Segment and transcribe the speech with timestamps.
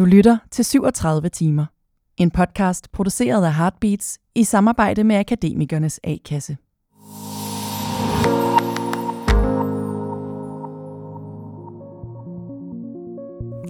[0.00, 1.66] Du lytter til 37 timer.
[2.16, 6.56] En podcast produceret af Heartbeats i samarbejde med Akademikernes A-kasse.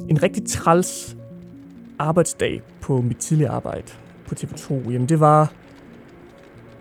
[0.09, 1.17] En rigtig træls
[1.99, 3.93] arbejdsdag på mit tidligere arbejde
[4.29, 5.53] på TV2, jamen det var,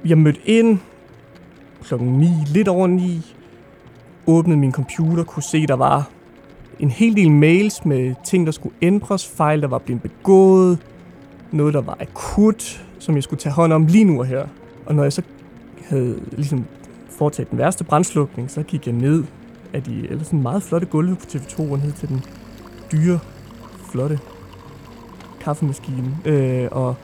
[0.05, 0.79] jeg mødte ind
[1.81, 3.35] klokken 9, lidt over 9,
[4.27, 6.09] åbnede min computer, kunne se, der var
[6.79, 10.77] en hel del mails med ting, der skulle ændres, fejl, der var blevet begået,
[11.51, 14.47] noget, der var akut, som jeg skulle tage hånd om lige nu og her.
[14.85, 15.21] Og når jeg så
[15.89, 16.65] havde ligesom
[17.09, 19.23] foretaget den værste brændslukning, så gik jeg ned
[19.73, 22.23] af de eller sådan meget flotte gulve på TV2 og ned til den
[22.91, 23.19] dyre,
[23.91, 24.19] flotte
[25.41, 26.95] kaffemaskine, øh, og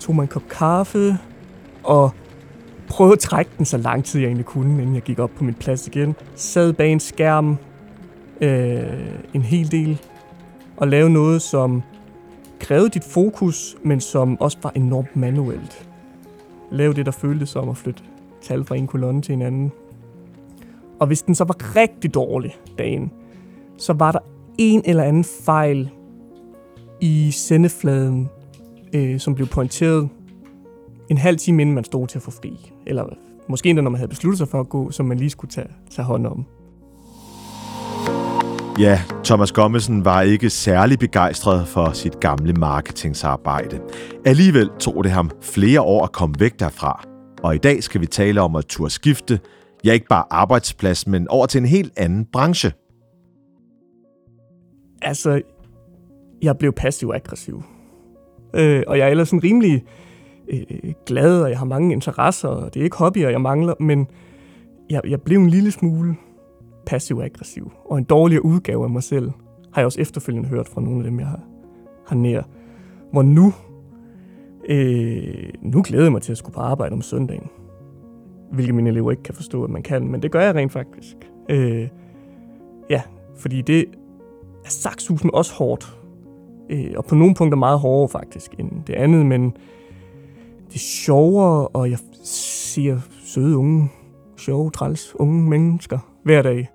[0.00, 1.18] tog mig en kop kaffe,
[1.84, 2.10] og
[2.88, 5.44] prøvede at trække den så lang tid, jeg egentlig kunne, inden jeg gik op på
[5.44, 6.14] min plads igen.
[6.34, 7.56] Sad bag en skærm
[8.40, 10.00] øh, en hel del,
[10.76, 11.82] og lave noget, som
[12.60, 15.88] krævede dit fokus, men som også var enormt manuelt.
[16.70, 18.02] Lave det, der føltes som at flytte
[18.42, 19.72] tal fra en kolonne til en anden.
[21.00, 23.12] Og hvis den så var rigtig dårlig dagen,
[23.78, 24.18] så var der
[24.58, 25.90] en eller anden fejl
[27.00, 28.28] i sendefladen,
[28.92, 30.08] øh, som blev pointeret
[31.08, 32.72] en halv time inden man stod til at få fri.
[32.86, 33.04] Eller
[33.48, 35.68] måske endda når man havde besluttet sig for at gå, som man lige skulle tage,
[35.90, 36.46] tage hånd om.
[38.78, 43.80] Ja, Thomas Gommesen var ikke særlig begejstret for sit gamle marketingsarbejde.
[44.24, 47.04] Alligevel tog det ham flere år at komme væk derfra.
[47.42, 49.40] Og i dag skal vi tale om at turde skifte,
[49.84, 52.72] ja ikke bare arbejdsplads, men over til en helt anden branche.
[55.02, 55.42] Altså,
[56.42, 57.62] jeg blev passiv-aggressiv.
[58.54, 59.84] Øh, og jeg er ellers sådan rimelig
[60.48, 64.06] øh, glad, og jeg har mange interesser, og det er ikke hobbyer, jeg mangler, men
[64.90, 66.16] jeg, jeg blev en lille smule
[66.88, 69.30] passiv-aggressiv, og en dårligere udgave af mig selv,
[69.72, 71.40] har jeg også efterfølgende hørt fra nogle af dem, jeg har,
[72.06, 72.42] har nær.
[73.12, 73.52] Hvor nu,
[74.68, 77.48] øh, nu glæder jeg mig til at skulle på arbejde om søndagen.
[78.52, 81.16] Hvilket mine elever ikke kan forstå, at man kan, men det gør jeg rent faktisk.
[81.50, 81.88] Øh,
[82.90, 83.02] ja,
[83.36, 83.84] fordi det
[84.64, 85.98] er sagshusen også hårdt.
[86.70, 89.56] Øh, og på nogle punkter meget hårdere faktisk end det andet, men
[90.68, 93.88] det er sjovere, og jeg ser søde unge,
[94.36, 96.68] sjove, træls unge mennesker hver dag.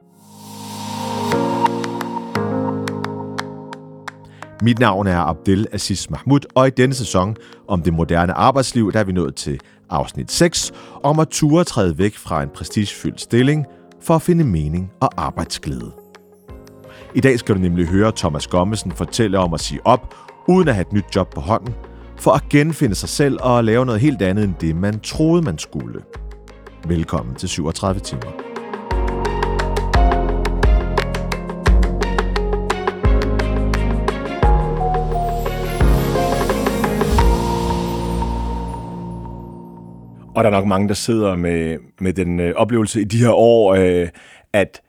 [4.64, 7.36] Mit navn er Abdel Aziz Mahmoud, og i denne sæson
[7.68, 9.60] om det moderne arbejdsliv, der er vi nået til
[9.90, 10.72] afsnit 6,
[11.04, 13.66] om at ture træde væk fra en prestigefyldt stilling
[14.02, 15.92] for at finde mening og arbejdsglæde.
[17.16, 20.16] I dag skal du nemlig høre Thomas Gommesen fortælle om at sige op,
[20.48, 21.76] uden at have et nyt job på hånden,
[22.20, 25.58] for at genfinde sig selv og lave noget helt andet end det, man troede, man
[25.58, 26.02] skulle.
[26.88, 28.53] Velkommen til 37 timer.
[40.36, 43.32] Og der er nok mange, der sidder med, med den øh, oplevelse i de her
[43.32, 44.08] år, øh,
[44.54, 44.82] at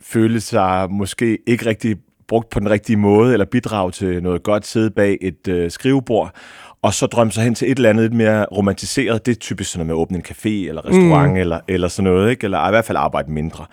[0.00, 1.96] føle sig måske ikke rigtig
[2.28, 6.34] brugt på den rigtige måde, eller bidrage til noget godt, sidde bag et øh, skrivebord,
[6.82, 9.26] og så drømme sig hen til et eller andet lidt mere romantiseret.
[9.26, 11.36] Det er typisk sådan noget med at åbne en café eller restaurant, mm.
[11.36, 12.44] eller, eller sådan noget, ikke?
[12.44, 13.66] eller i hvert fald arbejde mindre.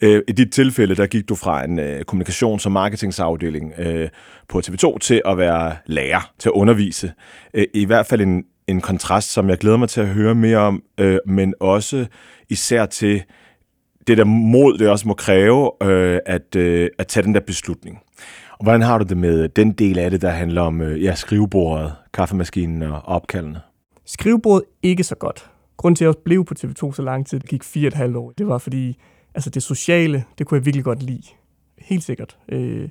[0.00, 4.08] Øh, I dit tilfælde, der gik du fra en øh, kommunikations- og marketingsafdeling øh,
[4.48, 7.12] på TV2 til at være lærer, til at undervise.
[7.54, 10.58] Øh, I hvert fald en, en kontrast, som jeg glæder mig til at høre mere
[10.58, 12.06] om, øh, men også
[12.48, 13.22] især til
[14.06, 17.98] det der mod, det også må kræve øh, at, øh, at tage den der beslutning.
[18.52, 21.14] Og hvordan har du det med den del af det, der handler om øh, ja,
[21.14, 23.60] skrivebordet, kaffemaskinen og opkaldene?
[24.04, 25.50] Skrivebordet ikke så godt.
[25.76, 28.16] Grunden til, at jeg blev på TV2 så lang tid, det gik fire et halvt
[28.16, 28.98] år, det var fordi,
[29.34, 31.22] altså det sociale, det kunne jeg virkelig godt lide.
[31.78, 32.36] Helt sikkert.
[32.48, 32.88] Øh,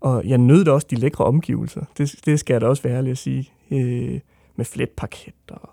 [0.00, 1.84] og jeg nød da også de lækre omgivelser.
[1.98, 3.50] Det, det skal jeg da også være ærlig at sige.
[3.70, 4.20] Øh,
[4.56, 5.70] med fletparket og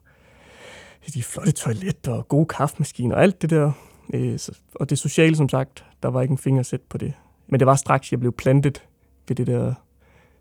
[1.13, 3.71] de flotte toiletter og gode kaffemaskiner og alt det der.
[4.13, 4.39] Øh,
[4.75, 7.13] og det sociale, som sagt, der var ikke en fingersæt på det.
[7.47, 8.83] Men det var straks, jeg blev plantet
[9.27, 9.73] ved det der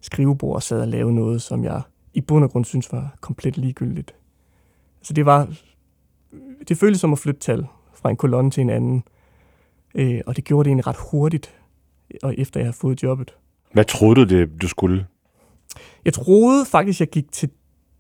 [0.01, 1.83] skrivebord og sad og lavede noget, som jeg
[2.15, 4.15] i bund og grund synes var komplet ligegyldigt.
[5.01, 5.55] Altså det var,
[6.69, 9.05] det føltes som at flytte tal fra en kolonne til en anden.
[9.95, 11.55] Øh, og det gjorde det egentlig ret hurtigt,
[12.23, 13.35] og efter jeg havde fået jobbet.
[13.73, 15.07] Hvad troede du, det du skulle?
[16.05, 17.51] Jeg troede faktisk, jeg gik til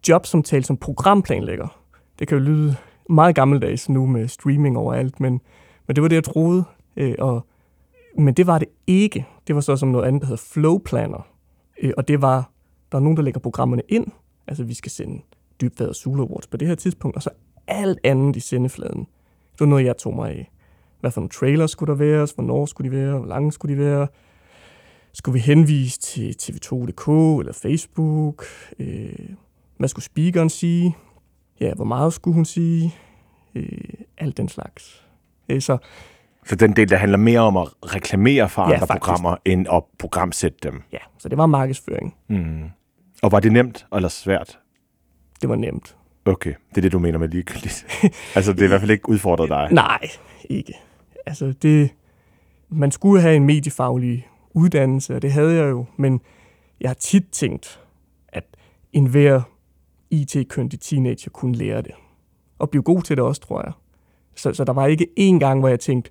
[0.08, 1.78] jobsamtale som programplanlægger.
[2.18, 2.76] Det kan jo lyde
[3.10, 5.40] meget gammeldags nu med streaming overalt, men,
[5.86, 6.64] men det var det, jeg troede.
[6.96, 7.46] Øh, og,
[8.18, 9.26] men det var det ikke.
[9.46, 11.28] Det var så som noget andet, der hedder Flow Planner.
[11.82, 12.50] Øh, og det var,
[12.92, 14.06] der er nogen, der lægger programmerne ind.
[14.46, 15.22] Altså, vi skal sende
[15.60, 17.30] Dybvad og Sula Awards på det her tidspunkt, og så
[17.66, 19.06] alt andet i sendefladen.
[19.52, 20.50] Det var noget, jeg tog mig af.
[21.00, 23.80] Hvad for nogle trailers skulle der være, hvornår skulle de være, hvor lange skulle de
[23.80, 24.06] være.
[25.12, 27.08] skulle vi henvise til tv2.dk
[27.40, 28.44] eller Facebook?
[28.78, 29.28] Øh,
[29.82, 30.96] hvad skulle speakeren sige?
[31.60, 32.94] Ja, hvor meget skulle hun sige?
[33.54, 33.66] Øh,
[34.18, 35.06] alt den slags.
[35.48, 35.78] Øh, så
[36.46, 39.02] Så den del, der handler mere om at reklamere for Ja, andre faktisk.
[39.02, 40.82] programmer, end at programsætte dem.
[40.92, 42.14] ja, så det var markedsføring.
[42.28, 42.62] Mm.
[43.22, 44.58] Og var det nemt eller svært?
[45.40, 45.96] Det var nemt.
[46.24, 47.86] Okay, det er det, du mener med ligegyldigt.
[48.36, 49.68] altså, det er i hvert fald ikke udfordret dig.
[49.72, 50.08] Nej,
[50.50, 50.72] ikke.
[51.26, 51.90] Altså, det,
[52.68, 56.20] man skulle have en mediefaglig uddannelse, og det havde jeg jo, men
[56.80, 57.80] jeg har tit tænkt,
[58.28, 58.44] at
[58.92, 59.40] enhver
[60.12, 61.92] IT-køndig teenager kunne lære det.
[62.58, 63.72] Og blive god til det også, tror jeg.
[64.36, 66.10] Så, så der var ikke én gang, hvor jeg tænkte,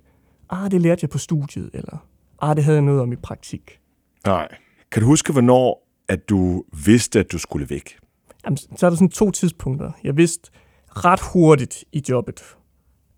[0.50, 2.06] ah, det lærte jeg på studiet, eller
[2.42, 3.80] ah, det havde jeg noget om i praktik.
[4.26, 4.48] Nej.
[4.90, 7.98] Kan du huske, hvornår at du vidste, at du skulle væk?
[8.44, 9.92] Jamen, så er der sådan to tidspunkter.
[10.04, 10.50] Jeg vidste
[10.88, 12.56] ret hurtigt i jobbet,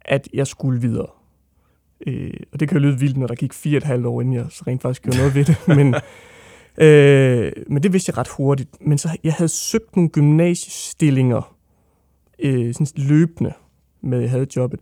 [0.00, 1.06] at jeg skulle videre.
[2.06, 4.20] Øh, og det kan jo lyde vildt, når der gik fire og et halvt år,
[4.20, 5.68] inden jeg så rent faktisk gjorde noget ved det.
[5.78, 5.94] Men,
[6.78, 8.86] øh, men det vidste jeg ret hurtigt.
[8.86, 11.56] Men så jeg havde søgt nogle gymnasiestillinger
[12.38, 13.52] øh, sådan løbende,
[14.00, 14.80] med jeg havde jobbet.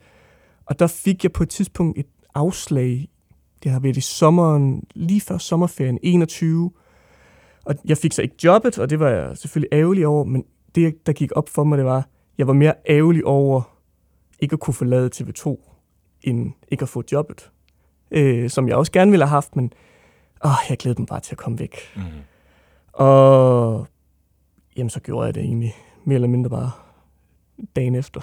[0.67, 3.09] Og der fik jeg på et tidspunkt et afslag.
[3.63, 6.71] Det har været i sommeren, lige før sommerferien 21.
[7.65, 10.45] Og jeg fik så ikke jobbet, og det var jeg selvfølgelig ærgerlig over, men
[10.75, 12.09] det, der gik op for mig, det var,
[12.39, 13.63] jeg var mere ærgerlig over
[14.41, 15.57] ikke at kunne forlade TV2,
[16.23, 17.51] end ikke at få jobbet.
[18.11, 19.73] Øh, som jeg også gerne ville have haft, men
[20.45, 21.77] åh, jeg glædede mig bare til at komme væk.
[21.97, 22.03] Mm.
[22.93, 23.87] Og
[24.77, 25.75] jamen, så gjorde jeg det egentlig
[26.05, 26.71] mere eller mindre bare
[27.77, 28.21] dagen efter.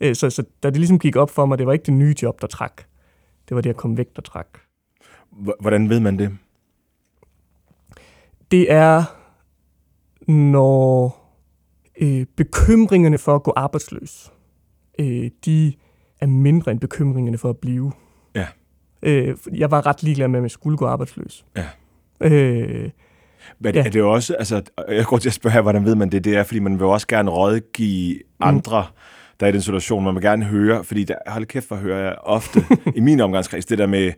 [0.00, 2.14] Øh, så, så da det ligesom gik op for mig, det var ikke det nye
[2.22, 2.82] job, der trak.
[3.48, 4.46] Det var det at komme væk, der trak.
[5.60, 6.38] Hvordan ved man det?
[8.54, 9.04] det er,
[10.30, 11.16] når
[12.00, 14.32] øh, bekymringerne for at gå arbejdsløs,
[14.98, 15.72] øh, de
[16.20, 17.92] er mindre end bekymringerne for at blive.
[19.04, 21.44] Øh, jeg var ret ligeglad med, om jeg skulle gå arbejdsløs.
[21.56, 21.64] Ja.
[22.20, 22.90] Øh,
[23.58, 23.84] Men Ja.
[23.86, 26.24] er det også, altså, jeg går til at spørge her, hvordan ved man det?
[26.24, 28.86] Det er, fordi man vil også gerne rådgive andre,
[29.40, 32.04] der er i den situation, man vil gerne høre, fordi der, hold kæft, hvor hører
[32.04, 32.60] jeg ofte
[32.96, 34.12] i min omgangskreds, det der med,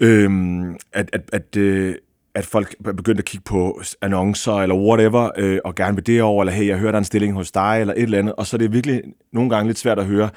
[0.00, 1.94] øhm, at, at, at, øh,
[2.34, 6.22] at folk er begyndt at kigge på annoncer eller whatever, øh, og gerne vil det
[6.22, 8.34] over, eller hey, jeg hører, der er en stilling hos dig, eller et eller andet,
[8.34, 9.02] og så er det virkelig
[9.32, 10.30] nogle gange lidt svært at høre,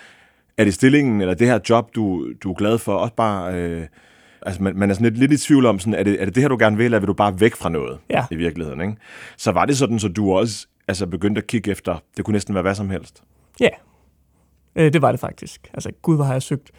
[0.57, 3.53] er det stillingen, eller det her job, du, du er glad for, også bare...
[3.55, 3.87] Øh,
[4.41, 6.35] altså man, man er sådan lidt, lidt i tvivl om, sådan, er, det, er det
[6.35, 8.25] det her, du gerne vil, eller vil du bare væk fra noget Ja.
[8.31, 8.81] i virkeligheden?
[8.81, 8.95] Ikke?
[9.37, 12.55] Så var det sådan, så du også altså, begyndte at kigge efter, det kunne næsten
[12.55, 13.23] være hvad som helst.
[13.59, 13.69] ja,
[14.75, 15.69] øh, det var det faktisk.
[15.73, 16.71] Altså, gud, hvor har jeg søgt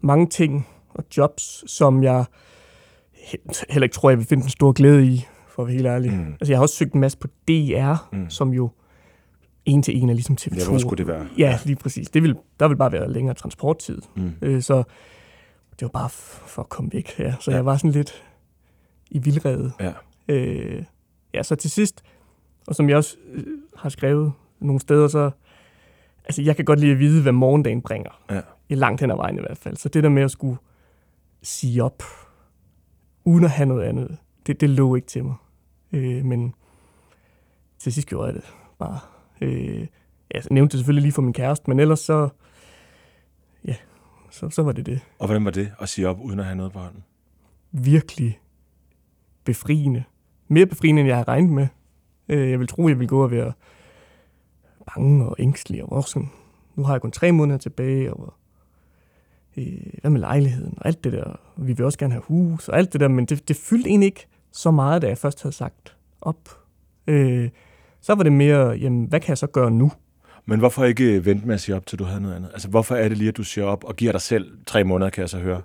[0.00, 2.24] mange ting og jobs, som jeg
[3.14, 5.86] he- heller ikke tror, jeg vil finde en stor glæde i, for at være helt
[5.86, 6.12] ærlig.
[6.12, 6.26] Mm.
[6.32, 8.30] Altså, jeg har også søgt en masse på DR, mm.
[8.30, 8.70] som jo
[9.64, 10.58] en til en er ligesom TV2.
[10.58, 11.28] Ja, hvor skulle det være?
[11.38, 12.10] Ja, lige præcis.
[12.10, 13.98] Det vil, der vil bare være længere transporttid.
[14.16, 14.32] Mm.
[14.42, 14.76] Øh, så
[15.70, 17.18] det var bare for at komme væk.
[17.18, 17.34] Ja.
[17.40, 17.56] Så ja.
[17.56, 18.24] jeg var sådan lidt
[19.10, 19.72] i vildrede.
[19.80, 19.92] Ja.
[20.28, 20.84] Øh,
[21.34, 22.02] ja, så til sidst,
[22.66, 23.44] og som jeg også øh,
[23.76, 25.30] har skrevet nogle steder, så
[26.24, 28.22] altså jeg kan godt lide at vide, hvad morgendagen bringer.
[28.30, 28.40] Ja.
[28.68, 29.76] I langt hen ad vejen i hvert fald.
[29.76, 30.58] Så det der med at skulle
[31.42, 32.02] sige op,
[33.24, 34.16] uden at have noget andet,
[34.46, 35.34] det, det lå ikke til mig.
[35.92, 36.54] Øh, men
[37.78, 38.44] til sidst gjorde jeg det
[38.78, 38.98] bare.
[39.42, 39.86] Øh,
[40.34, 42.28] jeg nævnte det selvfølgelig lige for min kæreste, men ellers så,
[43.64, 43.74] ja,
[44.30, 45.00] så, så var det det.
[45.18, 47.04] Og hvordan var det at sige op, uden at have noget på hånden?
[47.72, 48.40] Virkelig
[49.44, 50.04] befriende.
[50.48, 51.66] Mere befriende, end jeg havde regnet med.
[52.28, 53.52] Øh, jeg vil tro, jeg ville gå og være
[54.86, 56.30] bange og ængstelig og sådan,
[56.74, 58.34] nu har jeg kun tre måneder tilbage, og
[59.56, 61.40] øh, hvad med lejligheden og alt det der.
[61.56, 64.06] Vi vil også gerne have hus og alt det der, men det, det fyldte egentlig
[64.06, 66.48] ikke så meget, da jeg først havde sagt op.
[67.06, 67.50] Øh,
[68.02, 69.92] så var det mere, jamen, hvad kan jeg så gøre nu?
[70.46, 72.50] Men hvorfor ikke vente med at sige op, til du havde noget andet?
[72.52, 75.10] Altså, hvorfor er det lige, at du siger op og giver dig selv tre måneder,
[75.10, 75.62] kan jeg så høre?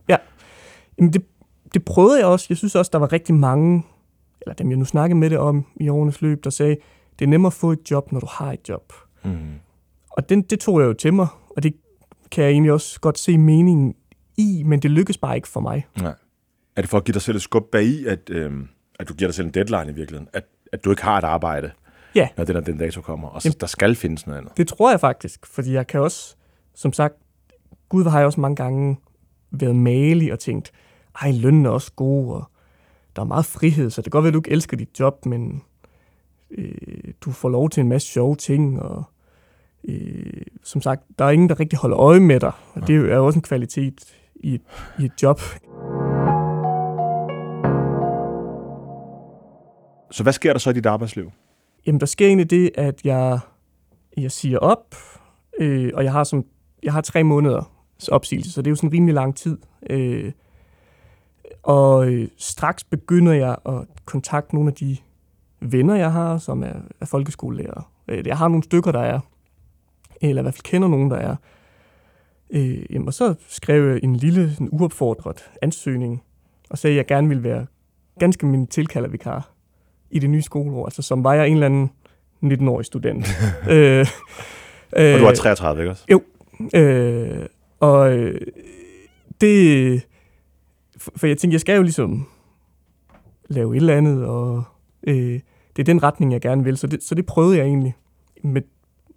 [0.98, 1.26] Jamen det,
[1.74, 2.46] det prøvede jeg også.
[2.50, 3.84] Jeg synes også, der var rigtig mange,
[4.42, 6.78] eller dem jeg nu snakkede med det om i årenes løb, der sagde,
[7.20, 8.94] det er nemmere at få et job, når du har et job.
[9.24, 9.38] Mm.
[10.10, 11.74] Og den, det tog jeg jo til mig, og det
[12.32, 13.96] kan jeg egentlig også godt se meningen
[14.38, 15.88] i, men det lykkedes bare ikke for mig.
[16.02, 16.14] Nej.
[16.76, 18.68] Er det for at give dig selv et skub bag i, at, øhm,
[19.00, 20.30] at du giver dig selv en deadline i virkeligheden?
[20.34, 21.72] At, at du ikke har et arbejde,
[22.18, 22.28] Ja.
[22.38, 23.58] når den, den dato kommer, og så Jamen.
[23.60, 24.58] der skal findes noget andet?
[24.58, 26.36] Det tror jeg faktisk, fordi jeg kan også,
[26.76, 27.16] som sagt,
[27.90, 28.98] Gud har jeg også mange gange
[29.52, 30.72] været malig og tænkt,
[31.22, 32.44] ej, lønnen er også god, og
[33.16, 35.26] der er meget frihed, så det kan godt være, at du ikke elsker dit job,
[35.26, 35.62] men
[36.52, 39.04] øh, du får lov til en masse sjove ting, og
[39.84, 43.16] øh, som sagt, der er ingen, der rigtig holder øje med dig, og det er
[43.16, 44.62] jo også en kvalitet i et,
[45.00, 45.42] i et job.
[50.12, 51.32] Så hvad sker der så i dit arbejdsliv?
[51.88, 53.40] Jamen, der sker egentlig det, at jeg,
[54.18, 54.96] jeg siger op,
[55.60, 56.46] øh, og jeg har, som,
[56.84, 57.72] jeg har tre måneder
[58.12, 59.58] opsigelse, så det er jo sådan en rimelig lang tid.
[59.90, 60.32] Øh,
[61.64, 64.98] og øh, straks begynder jeg at kontakte nogle af de
[65.60, 67.92] venner, jeg har, som er, er folkeskolelærer.
[68.08, 69.20] Øh, jeg har nogle stykker, der er,
[70.22, 71.36] eller i hvert fald kender nogen, der er.
[72.50, 76.24] Øh, jamen, og så skrev jeg en lille sådan, uopfordret ansøgning,
[76.70, 77.66] og sagde, at jeg gerne ville være
[78.20, 79.57] ganske min tilkaldervikar
[80.12, 80.86] i det nye skoleår.
[80.86, 81.92] Altså, som var jeg en eller anden
[82.44, 83.28] 19-årig student.
[83.70, 84.08] øh,
[84.98, 86.06] øh, og du var 33, ikke også?
[86.12, 86.22] Jo.
[86.74, 87.46] Øh,
[87.80, 88.42] og øh,
[89.42, 90.02] det...
[91.18, 92.28] For jeg tænkte, jeg skal jo ligesom
[93.48, 94.64] lave et eller andet, og
[95.04, 95.40] øh,
[95.76, 96.78] det er den retning, jeg gerne vil.
[96.78, 97.96] Så det, så det prøvede jeg egentlig.
[98.44, 98.62] Med,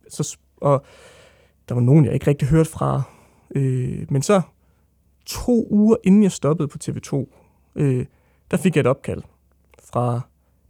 [0.09, 0.85] så, og
[1.69, 3.03] der var nogen, jeg ikke rigtig hørte fra.
[3.55, 4.41] Øh, men så
[5.27, 7.27] to uger inden jeg stoppede på TV2,
[7.75, 8.07] øh,
[8.51, 9.23] der fik jeg et opkald
[9.93, 10.21] fra,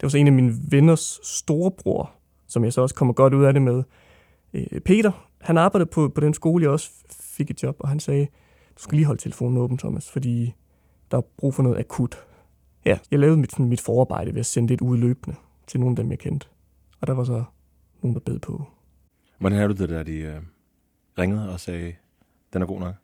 [0.00, 2.12] det var så en af mine venners storebror,
[2.46, 3.82] som jeg så også kommer godt ud af det med.
[4.52, 8.00] Øh, Peter, han arbejdede på, på den skole, jeg også fik et job, og han
[8.00, 8.26] sagde,
[8.76, 10.54] du skal lige holde telefonen åben, Thomas, fordi
[11.10, 12.24] der er brug for noget akut.
[12.84, 15.96] Ja, jeg lavede mit, mit forarbejde ved at sende det ud løbende til nogle af
[15.96, 16.46] dem, jeg kendte.
[17.00, 17.44] Og der var så
[18.02, 18.64] nogen, der bed på.
[19.38, 20.40] Hvordan havde du det, da de øh,
[21.18, 21.94] ringede og sagde,
[22.52, 22.94] den er god nok?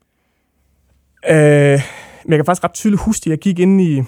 [1.28, 1.80] Øh,
[2.24, 4.02] men jeg kan faktisk ret tydeligt huske, at jeg gik ind i...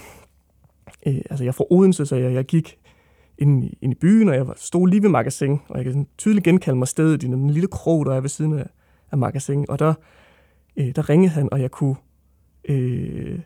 [1.06, 2.78] Øh, altså, jeg er fra Odense, så jeg, jeg gik
[3.38, 6.08] ind i, ind i byen, og jeg stod lige ved magasin, og jeg kan sådan
[6.18, 8.66] tydeligt genkalde mig stedet i den lille krog, der er ved siden af,
[9.12, 9.66] af magasin.
[9.68, 9.94] Og der,
[10.76, 11.96] øh, der ringede han, og jeg kunne...
[12.64, 13.40] Øh,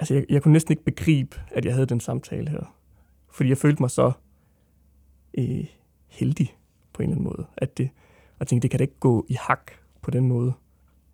[0.00, 2.74] altså, jeg, jeg kunne næsten ikke begribe, at jeg havde den samtale her.
[3.30, 4.12] Fordi jeg følte mig så
[5.38, 5.64] øh,
[6.06, 6.56] heldig
[6.92, 7.46] på en eller anden måde.
[7.56, 7.90] At det,
[8.38, 9.70] og tænkte, det kan da ikke gå i hak
[10.02, 10.52] på den måde.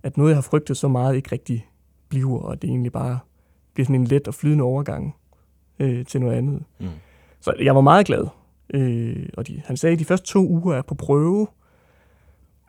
[0.02, 1.68] At noget, jeg har frygtet så meget, ikke rigtig
[2.08, 3.18] bliver, og det egentlig bare
[3.74, 5.14] bliver sådan en let og flydende overgang
[5.78, 6.62] øh, til noget andet.
[6.80, 6.88] Mm.
[7.40, 8.26] Så jeg var meget glad.
[8.74, 11.46] Øh, og de, han sagde, at de første to uger er på prøve,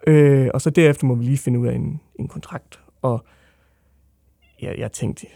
[0.07, 2.79] øh, og så derefter må vi lige finde ud af en, en kontrakt.
[3.01, 3.25] Og
[4.61, 5.27] ja, jeg tænkte,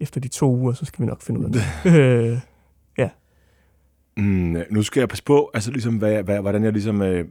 [0.00, 1.62] efter de to uger, så skal vi nok finde ud af det.
[1.98, 2.38] øh,
[2.98, 3.10] ja.
[4.16, 7.24] Mm, nu skal jeg passe på, altså ligesom, hvad, hvad, hvordan jeg ligesom øh,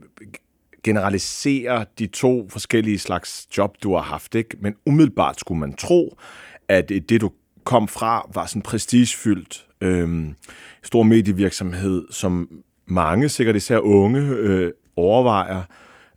[0.84, 4.34] generaliserer de to forskellige slags job, du har haft.
[4.34, 4.56] Ikke?
[4.60, 6.16] Men umiddelbart skulle man tro,
[6.68, 7.30] at det, du
[7.64, 10.28] kom fra, var sådan prestigefyldt øh,
[10.82, 12.48] stor medievirksomhed, som
[12.86, 15.62] mange, sikkert især unge, øh, overvejer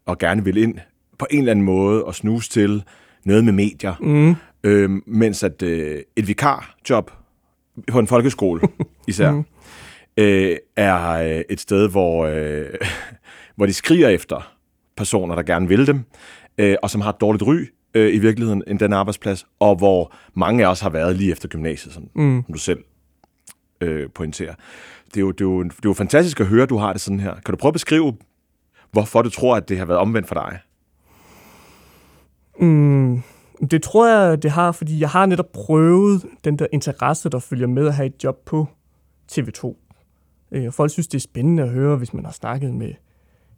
[0.05, 0.77] og gerne vil ind
[1.19, 2.83] på en eller anden måde og snuse til
[3.25, 3.95] noget med medier.
[3.99, 4.35] Mm.
[4.63, 7.11] Øh, mens at øh, et vikarjob
[7.91, 8.61] på en folkeskole
[9.07, 9.45] især, mm.
[10.17, 12.65] øh, er øh, et sted, hvor, øh,
[13.55, 14.51] hvor de skriger efter
[14.97, 16.03] personer, der gerne vil dem,
[16.57, 20.13] øh, og som har et dårligt ry øh, i virkeligheden end den arbejdsplads, og hvor
[20.33, 22.43] mange af os har været lige efter gymnasiet, som, mm.
[22.45, 22.79] som du selv
[23.81, 24.53] øh, pointerer.
[25.05, 26.93] Det er, jo, det, er jo, det er jo fantastisk at høre, at du har
[26.93, 27.33] det sådan her.
[27.33, 28.13] Kan du prøve at beskrive,
[28.91, 30.59] hvorfor du tror, at det har været omvendt for dig?
[32.59, 33.21] Mm,
[33.71, 37.67] det tror jeg, det har, fordi jeg har netop prøvet den der interesse, der følger
[37.67, 38.67] med at have et job på
[39.31, 39.75] TV2.
[40.51, 42.93] Øh, folk synes, det er spændende at høre, hvis man har snakket med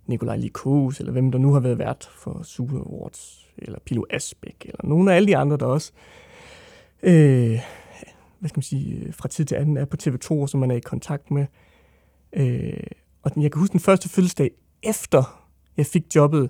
[0.07, 4.65] Nikolaj Likos, eller hvem der nu har været vært for Super Awards, eller Pilo Asbæk,
[4.65, 5.91] eller nogle af alle de andre, der også
[7.03, 7.59] øh,
[8.39, 10.79] hvad skal man sige, fra tid til anden er på TV2, som man er i
[10.79, 11.45] kontakt med.
[12.33, 12.73] Øh,
[13.23, 14.51] og jeg kan huske den første fødselsdag,
[14.83, 15.47] efter
[15.77, 16.49] jeg fik jobbet.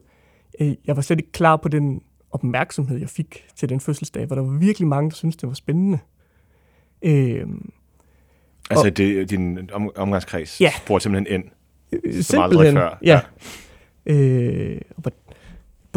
[0.60, 4.36] Øh, jeg var slet ikke klar på den opmærksomhed, jeg fik til den fødselsdag, hvor
[4.36, 6.00] der var virkelig mange, der syntes, det var spændende.
[7.02, 7.48] Øh,
[8.70, 11.50] altså, og, det, din om, omgangskreds ja, spurgte simpelthen ind?
[11.92, 13.00] Øh, som aldrig før.
[13.04, 13.22] Ja.
[14.06, 14.14] ja.
[14.14, 14.82] Øh,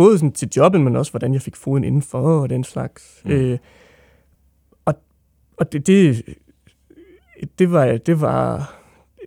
[0.01, 3.23] både sådan til jobbet, men også hvordan jeg fik foden indenfor og den slags.
[3.25, 3.31] Mm.
[3.31, 3.59] Øh,
[4.85, 4.95] og
[5.57, 6.25] og det, det,
[7.59, 8.75] det, var, det var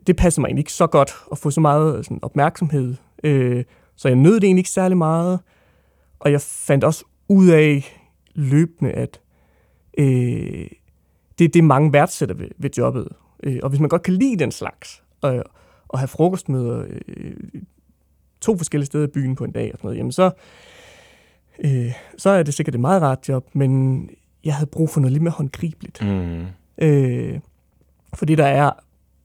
[0.08, 2.96] det passede mig egentlig ikke så godt at få så meget sådan, opmærksomhed.
[3.24, 3.64] Øh,
[3.96, 5.40] så jeg nød det egentlig ikke særlig meget.
[6.20, 8.00] Og jeg fandt også ud af
[8.36, 9.22] løbende, at
[9.98, 10.68] øh,
[11.40, 13.08] det er det, mange værdsætter ved, ved jobbet.
[13.44, 15.44] Øh, og hvis man godt kan lide den slags, og,
[15.94, 17.34] at have frokostmøder øh,
[18.44, 20.32] to forskellige steder i byen på en dag og sådan noget, jamen så,
[21.60, 24.10] øh, så er det sikkert et meget rart job, men
[24.44, 26.02] jeg havde brug for noget lidt mere håndgribeligt.
[26.02, 26.46] Mm.
[26.78, 27.40] Øh,
[28.14, 28.72] fordi der er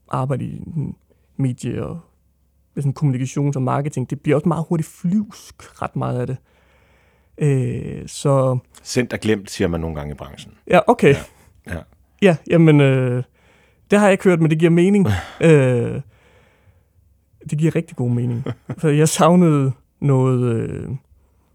[0.09, 0.61] arbejde i
[1.37, 1.99] medie og
[2.75, 6.37] sådan kommunikation og marketing, det bliver også meget hurtigt flyvsk, ret meget af det.
[7.37, 8.57] Øh, så...
[8.83, 10.53] Sendt og glemt, siger man nogle gange i branchen.
[10.67, 11.15] Ja, okay.
[11.67, 11.79] Ja, ja.
[12.21, 13.23] ja jamen, øh,
[13.91, 15.07] det har jeg ikke hørt, men det giver mening.
[15.41, 16.01] øh,
[17.51, 18.43] det giver rigtig god mening.
[18.79, 20.89] For jeg savnede noget, øh,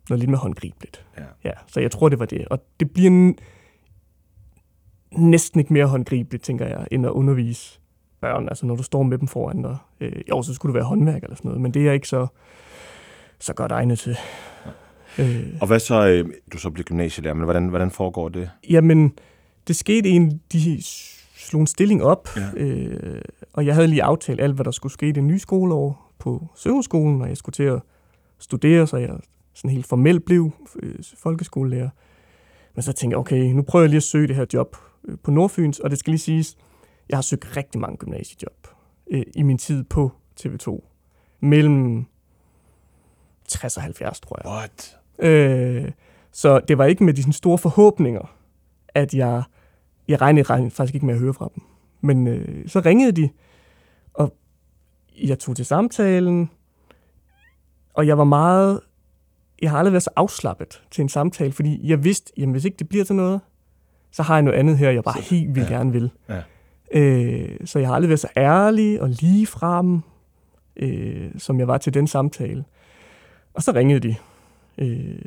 [0.09, 1.07] noget lidt mere håndgribeligt.
[1.19, 1.25] Ja.
[1.45, 1.53] ja.
[1.67, 2.49] Så jeg tror, det var det.
[2.49, 3.33] Og det bliver
[5.13, 7.81] næsten ikke mere håndgribeligt, tænker jeg, end at undervise
[8.21, 8.49] børn.
[8.49, 9.77] Altså når du står med dem foran dig.
[10.01, 12.09] Øh, jo, så skulle du være håndværk eller sådan noget, men det er jeg ikke
[12.09, 12.27] så,
[13.41, 14.17] så godt egnet til.
[15.19, 15.25] Ja.
[15.25, 15.47] Øh.
[15.61, 18.51] Og hvad så, øh, du så bliver gymnasielærer, men hvordan, hvordan foregår det?
[18.71, 19.13] Jamen,
[19.69, 20.59] det skete egentlig, de
[21.55, 22.51] slog en stilling op, Ja.
[22.57, 26.13] øh, og jeg havde lige aftalt alt, hvad der skulle ske i det nye skoleår
[26.19, 27.81] på Søvnskolen, og jeg skulle til at
[28.39, 29.11] studere, så jeg
[29.55, 30.51] sådan helt formelt blev
[30.83, 31.89] øh, folkeskolelærer.
[32.75, 35.17] Men så tænkte jeg, okay, nu prøver jeg lige at søge det her job øh,
[35.23, 36.57] på Nordfyns, og det skal lige siges,
[37.09, 38.67] jeg har søgt rigtig mange gymnasiejob
[39.11, 40.81] øh, i min tid på TV2.
[41.41, 42.05] Mellem
[43.49, 44.53] 60 og 70, tror jeg.
[44.53, 44.97] What?
[45.19, 45.91] Øh,
[46.33, 48.35] så det var ikke med de sådan store forhåbninger,
[48.89, 49.43] at jeg,
[50.09, 51.63] jeg regnede, regnede faktisk ikke med at høre fra dem.
[52.01, 53.29] Men øh, så ringede de,
[54.15, 54.35] og
[55.23, 56.51] jeg tog til samtalen,
[57.95, 58.81] og jeg var meget,
[59.63, 62.77] jeg har aldrig været så afslappet til en samtale, fordi jeg vidste, jamen hvis ikke
[62.77, 63.41] det bliver til noget,
[64.11, 65.75] så har jeg noget andet her, jeg bare Så- helt vildt ja.
[65.77, 66.11] gerne vil.
[66.29, 66.43] Ja.
[66.93, 70.01] Øh, så jeg har aldrig været så ærlig og lige frem,
[70.77, 72.65] øh, som jeg var til den samtale.
[73.55, 74.17] Og så ringede de.
[74.79, 75.19] Øh,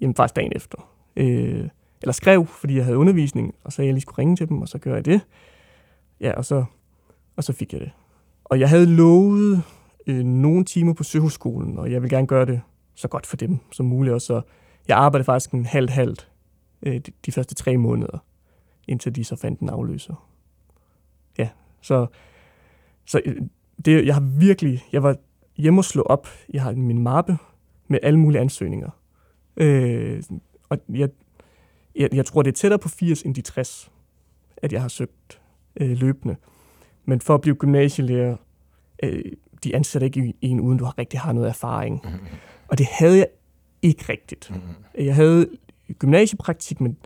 [0.00, 0.90] jamen faktisk dagen efter.
[1.16, 1.68] Øh,
[2.02, 4.68] eller skrev, fordi jeg havde undervisning, og så jeg lige skulle ringe til dem, og
[4.68, 5.20] så gør jeg det.
[6.20, 6.64] Ja, og så,
[7.36, 7.90] og så fik jeg det.
[8.44, 9.62] Og jeg havde lovet
[10.06, 12.60] øh, nogle timer på Søhusskolen, og jeg vil gerne gøre det
[12.94, 14.14] så godt for dem som muligt.
[14.14, 14.40] Og så
[14.88, 16.30] jeg arbejdede faktisk en halvt halvt
[16.82, 18.18] øh, de, de første tre måneder,
[18.88, 20.28] indtil de så fandt en afløser.
[21.38, 21.48] Ja,
[21.80, 22.06] så,
[23.04, 23.36] så øh,
[23.84, 25.16] det, jeg har virkelig, jeg var
[25.56, 26.28] hjemme og slå op.
[26.52, 27.36] Jeg har min mappe
[27.88, 28.90] med alle mulige ansøgninger.
[29.56, 30.22] Øh,
[30.68, 31.08] og jeg,
[31.98, 33.90] jeg, jeg tror, det er tættere på 80 end de 60,
[34.56, 35.40] at jeg har søgt
[35.80, 36.36] øh, løbende.
[37.04, 38.36] Men for at blive gymnasielærer,
[39.02, 39.24] øh,
[39.64, 42.00] de ansætter ikke en, uden du har rigtig har noget erfaring.
[42.04, 42.26] Mhm.
[42.68, 43.26] Og det havde jeg
[43.82, 44.52] ikke rigtigt.
[44.98, 45.48] Jeg havde
[45.98, 46.96] gymnasiepraktik, men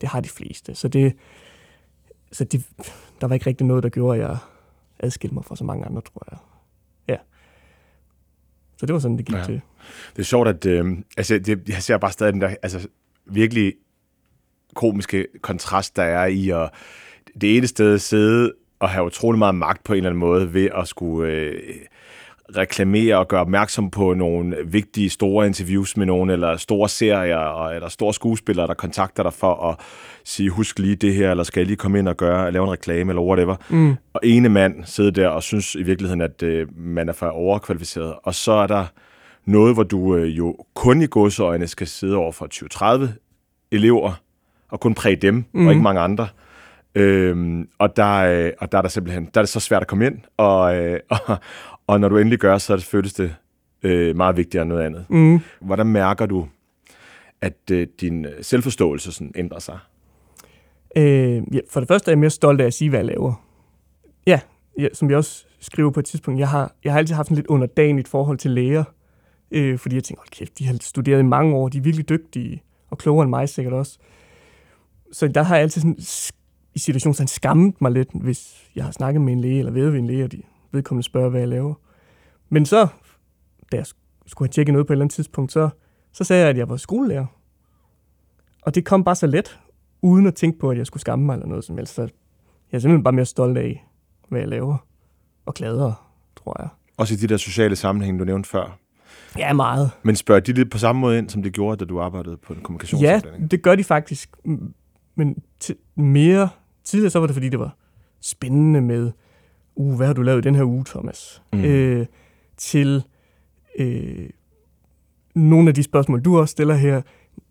[0.00, 0.74] det har de fleste.
[0.74, 1.16] Så, det,
[2.32, 2.66] så det,
[3.20, 4.36] der var ikke rigtig noget, der gjorde, at jeg
[4.98, 6.38] adskilte mig fra så mange andre, tror jeg.
[7.08, 7.16] Ja.
[8.76, 9.44] Så det var sådan, det gik ja.
[9.44, 9.60] til.
[10.16, 12.88] Det er sjovt, at øh, altså, det, jeg ser bare stadig den der altså,
[13.26, 13.74] virkelig
[14.74, 16.70] komiske kontrast, der er i at
[17.40, 20.68] det ene sted sidde og have utrolig meget magt på en eller anden måde ved
[20.76, 21.54] at skulle øh,
[22.56, 27.74] reklamere og gøre opmærksom på nogle vigtige store interviews med nogen, eller store serier, og,
[27.74, 29.76] eller store skuespillere, der kontakter dig for at
[30.24, 32.72] sige, husk lige det her, eller skal jeg lige komme ind og gøre, lave en
[32.72, 33.56] reklame, eller whatever.
[33.68, 33.96] Mm.
[34.12, 38.14] Og ene mand sidder der og synes i virkeligheden, at øh, man er for overkvalificeret.
[38.22, 38.86] Og så er der
[39.44, 42.48] noget, hvor du øh, jo kun i godsøjne skal sidde over for
[43.04, 43.08] 20-30
[43.72, 44.20] elever,
[44.70, 45.66] og kun præge dem, mm.
[45.66, 46.28] Og ikke mange andre.
[46.94, 49.88] Øhm, og, der, øh, og der er der simpelthen, der er det så svært at
[49.88, 51.36] komme ind, og, øh, og,
[51.86, 53.34] og når du endelig gør, så føles det
[53.82, 55.04] øh, meget vigtigere end noget andet.
[55.08, 55.40] Mm.
[55.60, 56.48] Hvordan mærker du,
[57.40, 59.78] at øh, din øh, selvforståelse sådan ændrer sig?
[60.96, 63.44] Øh, ja, for det første er jeg mere stolt af at sige, hvad jeg laver.
[64.26, 64.40] Ja,
[64.78, 67.36] ja som jeg også skriver på et tidspunkt, jeg har, jeg har altid haft en
[67.36, 68.84] lidt underdanigt forhold til læger,
[69.50, 72.08] øh, fordi jeg tænker, hold kæft, de har studeret i mange år, de er virkelig
[72.08, 73.98] dygtige, og klogere end mig sikkert også.
[75.12, 75.96] Så der har jeg altid sådan,
[76.74, 79.98] i situationen skammet mig lidt, hvis jeg har snakket med en læge, eller ved ved
[79.98, 80.42] en læge, og de
[80.72, 81.74] vedkommende spørger, hvad jeg laver.
[82.48, 82.86] Men så,
[83.72, 83.86] da jeg
[84.26, 85.68] skulle have tjekket noget på et eller andet tidspunkt, så,
[86.12, 87.26] så sagde jeg, at jeg var skolelærer.
[88.62, 89.58] Og det kom bare så let,
[90.02, 91.94] uden at tænke på, at jeg skulle skamme mig eller noget som helst.
[91.94, 92.08] Så jeg
[92.72, 93.86] er simpelthen bare mere stolt af,
[94.28, 94.76] hvad jeg laver.
[95.46, 95.94] Og gladere,
[96.36, 96.68] tror jeg.
[96.96, 98.78] Også i de der sociale sammenhænge, du nævnte før.
[99.38, 99.90] Ja, meget.
[100.02, 102.52] Men spørger de lidt på samme måde ind, som det gjorde, da du arbejdede på
[102.52, 103.50] en Ja, kommunikationsafdeling?
[103.50, 104.36] det gør de faktisk.
[105.14, 105.42] Men
[105.96, 106.48] mere
[106.84, 107.76] tidligere, så var det, fordi det var
[108.20, 109.12] spændende med,
[109.74, 111.42] uh, hvad har du lavet den her uge, Thomas?
[111.52, 111.64] Mm.
[111.64, 112.06] Øh,
[112.56, 113.02] til
[113.78, 114.30] øh,
[115.34, 117.02] nogle af de spørgsmål, du også stiller her.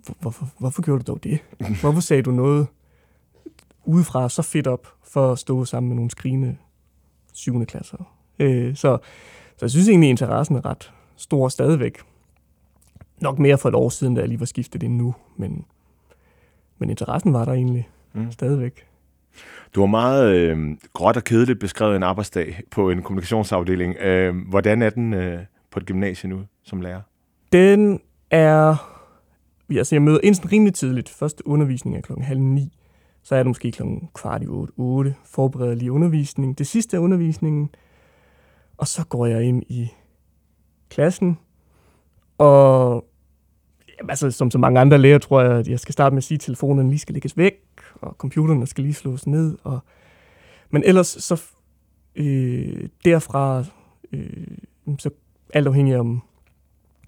[0.05, 1.39] Hvor- Hvorfor, hvorfor gjorde du dog det?
[1.81, 2.67] Hvorfor sagde du noget
[3.85, 6.57] udefra så fedt op, for at stå sammen med nogle skrigende
[7.33, 8.13] syvende klasser?
[8.39, 8.97] Øh, så,
[9.57, 11.97] så jeg synes egentlig, interessen er ret stor stadigvæk.
[13.21, 15.65] Nok mere for et år siden, da jeg lige var skiftet ind nu, men,
[16.79, 18.31] men interessen var der egentlig Mm.
[18.31, 18.85] stadigvæk.
[19.75, 23.95] Du har meget øh, gråt og kedeligt beskrevet en arbejdsdag på en kommunikationsafdeling.
[23.97, 25.39] Øh, hvordan er den øh,
[25.71, 27.01] på et gymnasie nu som lærer?
[27.53, 27.99] Den
[28.31, 28.75] er...
[29.69, 31.09] Altså, jeg møder ind sådan rimelig tidligt.
[31.09, 32.77] Første undervisning er klokken halv ni.
[33.23, 35.15] Så er det måske klokken kvart i otte, otte.
[35.25, 36.57] Forbereder lige undervisning.
[36.57, 37.69] Det sidste er undervisningen.
[38.77, 39.87] Og så går jeg ind i
[40.89, 41.37] klassen.
[42.37, 43.05] Og
[43.99, 46.23] jamen, altså, som så mange andre læger, tror jeg, at jeg skal starte med at
[46.23, 47.53] sige, at telefonerne lige skal lægges væk,
[48.01, 49.57] og computerne skal lige slås ned.
[49.63, 49.79] Og...
[50.69, 51.41] Men ellers så
[52.15, 53.63] øh, derfra,
[54.11, 54.47] øh,
[54.99, 55.09] så
[55.53, 56.21] alt afhængig af, om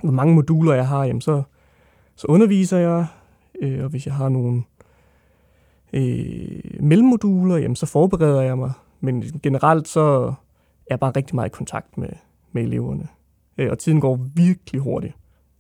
[0.04, 1.44] hvor mange moduler jeg har, jamen så,
[2.16, 3.06] så underviser jeg,
[3.62, 4.64] øh, og hvis jeg har nogle
[5.94, 8.72] øh, mellemmoduler, jamen så forbereder jeg mig.
[9.00, 10.34] Men generelt så er
[10.90, 12.10] jeg bare rigtig meget i kontakt med,
[12.52, 13.08] med eleverne.
[13.58, 15.16] Øh, og tiden går virkelig hurtigt.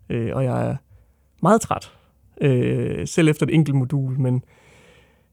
[0.09, 0.75] Øh, og jeg er
[1.41, 1.91] meget træt,
[2.41, 4.43] øh, selv efter et enkelt modul, men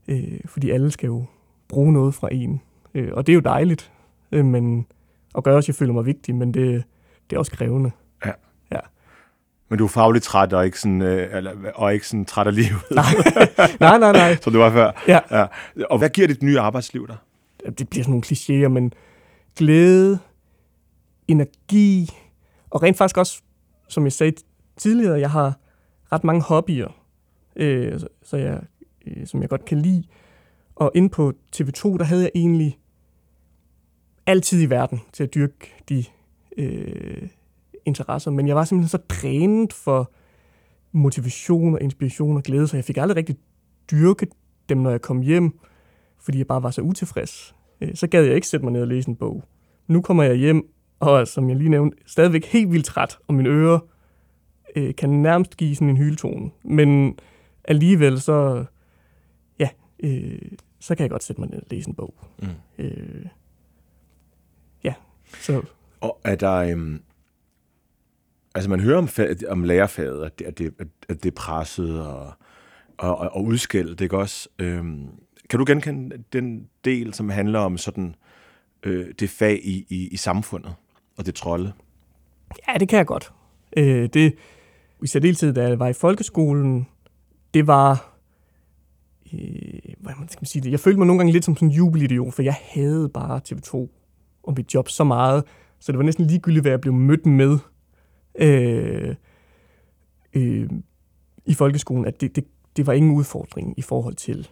[0.09, 1.25] Øh, fordi alle skal jo
[1.69, 2.61] bruge noget fra en.
[2.95, 3.93] Øh, og det er jo dejligt,
[4.33, 4.87] øh, men,
[5.35, 6.85] og gør også, at jeg føler mig vigtig, men det,
[7.31, 7.91] det er også krævende.
[9.71, 12.55] Men du er fagligt træt og ikke sådan, øh, eller, og ikke sådan træt af
[12.55, 12.83] livet,
[13.81, 14.37] Nej, nej, nej.
[14.37, 15.03] som du var før.
[15.09, 15.21] Ja.
[15.31, 15.47] ja.
[15.91, 17.17] Og hvad giver dit nye arbejdsliv dig?
[17.79, 18.93] det bliver sådan nogle klichéer, men
[19.57, 20.19] glæde,
[21.29, 22.11] energi,
[22.71, 23.43] og rent faktisk også,
[23.89, 24.33] som jeg sagde
[24.77, 25.59] tidligere, jeg har
[26.13, 26.89] ret mange hobbyer,
[27.57, 28.61] øh, så- jeg,
[29.07, 30.05] øh, som jeg godt kan lide.
[30.77, 32.79] Og inde på TV2, der havde jeg egentlig
[34.27, 36.05] altid i verden til at dyrke de
[36.57, 37.29] øh,
[37.85, 40.13] interesser, men jeg var simpelthen så drænet for
[40.93, 43.37] motivation og inspiration og glæde, så jeg fik aldrig rigtig
[43.91, 44.29] dyrket
[44.69, 45.59] dem, når jeg kom hjem,
[46.21, 47.55] fordi jeg bare var så utilfreds.
[47.81, 49.45] Øh, så gad jeg ikke sætte mig ned og læse en bog.
[49.87, 50.69] Nu kommer jeg hjem,
[51.01, 53.79] og som jeg lige nævnte, stadigvæk helt vildt træt, og mine ører
[54.77, 56.51] øh, kan nærmest give sådan en hyletone.
[56.63, 57.19] Men
[57.65, 58.65] alligevel så,
[59.59, 59.69] ja,
[60.01, 62.15] øh, så kan jeg godt sætte mig ned og læse en bog.
[62.39, 62.49] Mm.
[62.79, 63.27] Øh,
[64.85, 64.95] ja,
[65.41, 65.63] så
[66.01, 66.55] Og er der...
[66.55, 67.03] Øhm,
[68.55, 69.09] altså, man hører om,
[69.49, 70.75] om lærerfaget, at det, at det,
[71.09, 72.33] at det er presset og,
[72.99, 74.49] og, og, og udskældt, ikke også?
[74.59, 75.09] Øhm,
[75.51, 78.15] kan du genkende den del, som handler om sådan
[78.83, 80.75] øh, det fag i, i, i samfundet
[81.17, 81.73] og det trolde?
[82.69, 83.33] Ja, det kan jeg godt.
[83.77, 84.35] Øh, det,
[85.03, 86.87] i særdeleshed, da jeg var i folkeskolen,
[87.55, 88.15] det var...
[89.33, 90.71] Øh, hvordan skal man sige det?
[90.71, 93.89] Jeg følte mig nogle gange lidt som sådan en jubelidiot, for jeg havde bare TV2
[94.43, 95.45] og mit job så meget,
[95.79, 97.59] så det var næsten ligegyldigt, hvad jeg blev mødt med
[98.35, 99.15] øh,
[100.35, 100.71] øh,
[101.47, 102.45] i folkeskolen, at det, det,
[102.77, 104.49] det var ingen udfordring i forhold til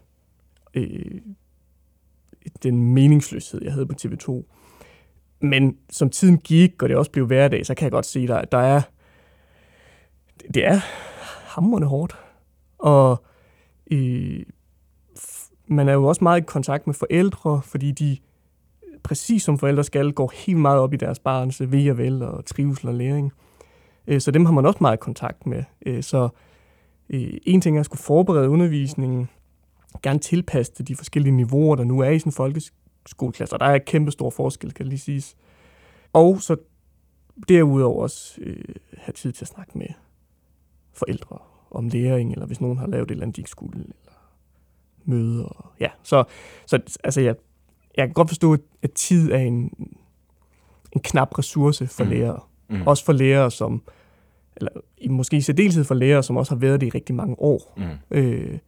[0.75, 1.21] øh,
[2.63, 4.45] den meningsløshed, jeg havde på TV2.
[5.41, 8.53] Men som tiden gik, og det også blev hverdag, så kan jeg godt se, at
[8.53, 8.83] der er...
[10.55, 10.81] Det er
[11.55, 12.17] hammerende hårdt.
[12.79, 13.25] Og
[13.91, 14.43] øh,
[15.67, 18.17] man er jo også meget i kontakt med forældre, fordi de,
[19.03, 22.45] præcis som forældre skal, går helt meget op i deres barns ved og vel og
[22.45, 23.33] trivsel og læring.
[24.07, 25.65] Øh, så dem har man også meget kontakt med.
[25.87, 26.29] Øh, så
[27.11, 29.29] øh, en ting er at skulle forberede undervisningen,
[30.03, 33.67] gerne tilpasse til de forskellige niveauer, der nu er i sådan en folkeskoleklasse, og der
[33.67, 35.37] er kæmpe stor forskel, kan lige siges.
[36.13, 36.57] Og så
[37.49, 38.65] derudover også øh,
[38.97, 39.87] have tid til at snakke med
[40.97, 41.39] forældre
[41.71, 43.95] om læring, eller hvis nogen har lavet et eller andet, de ikke skulle, eller
[45.05, 45.75] møder.
[45.81, 46.25] Ja, så,
[46.67, 47.35] så altså, jeg,
[47.97, 49.71] jeg kan godt forstå, at, tid er en,
[50.93, 52.11] en knap ressource for Mm.
[52.11, 52.41] lærere.
[52.69, 52.83] Mm.
[52.87, 53.83] Også for lærere, som,
[54.57, 54.71] eller
[55.11, 58.17] måske i særdeleshed for lærere, som også har været det i rigtig mange år, Mm.
[58.17, 58.59] øh,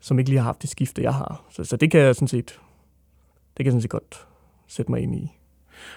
[0.00, 1.44] som ikke lige har haft det skifte, jeg har.
[1.50, 2.46] Så, så det kan jeg sådan set,
[3.56, 4.26] det kan jeg sådan set godt
[4.66, 5.28] sætte mig ind i.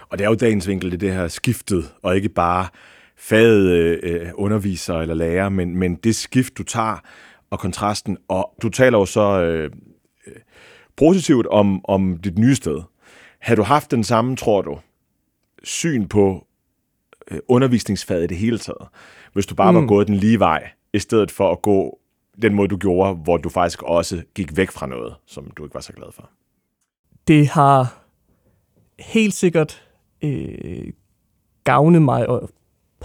[0.09, 2.67] Og det er jo dagens vinkel, det, det her skiftet, og ikke bare
[3.17, 6.97] faget øh, underviser eller lærer, men, men det skift, du tager,
[7.49, 8.17] og kontrasten.
[8.27, 9.71] Og du taler jo så øh,
[10.27, 10.33] øh,
[10.95, 12.81] positivt om, om dit nye sted.
[13.39, 14.79] Har du haft den samme, tror du,
[15.63, 16.47] syn på
[17.31, 18.87] øh, undervisningsfaget i det hele taget,
[19.33, 19.77] hvis du bare mm.
[19.77, 21.99] var gået den lige vej, i stedet for at gå
[22.41, 25.73] den måde, du gjorde, hvor du faktisk også gik væk fra noget, som du ikke
[25.73, 26.29] var så glad for?
[27.27, 28.01] Det har
[28.99, 29.87] helt sikkert
[30.23, 30.93] øh,
[31.63, 32.49] gavnet mig og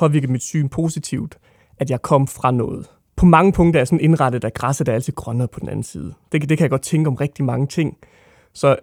[0.01, 1.39] påvirket mit syn positivt,
[1.79, 2.87] at jeg kom fra noget.
[3.17, 6.15] På mange punkter er sådan indrettet, at græsset er altid grønnere på den anden side.
[6.33, 7.97] Det, det kan jeg godt tænke om rigtig mange ting.
[8.53, 8.77] Så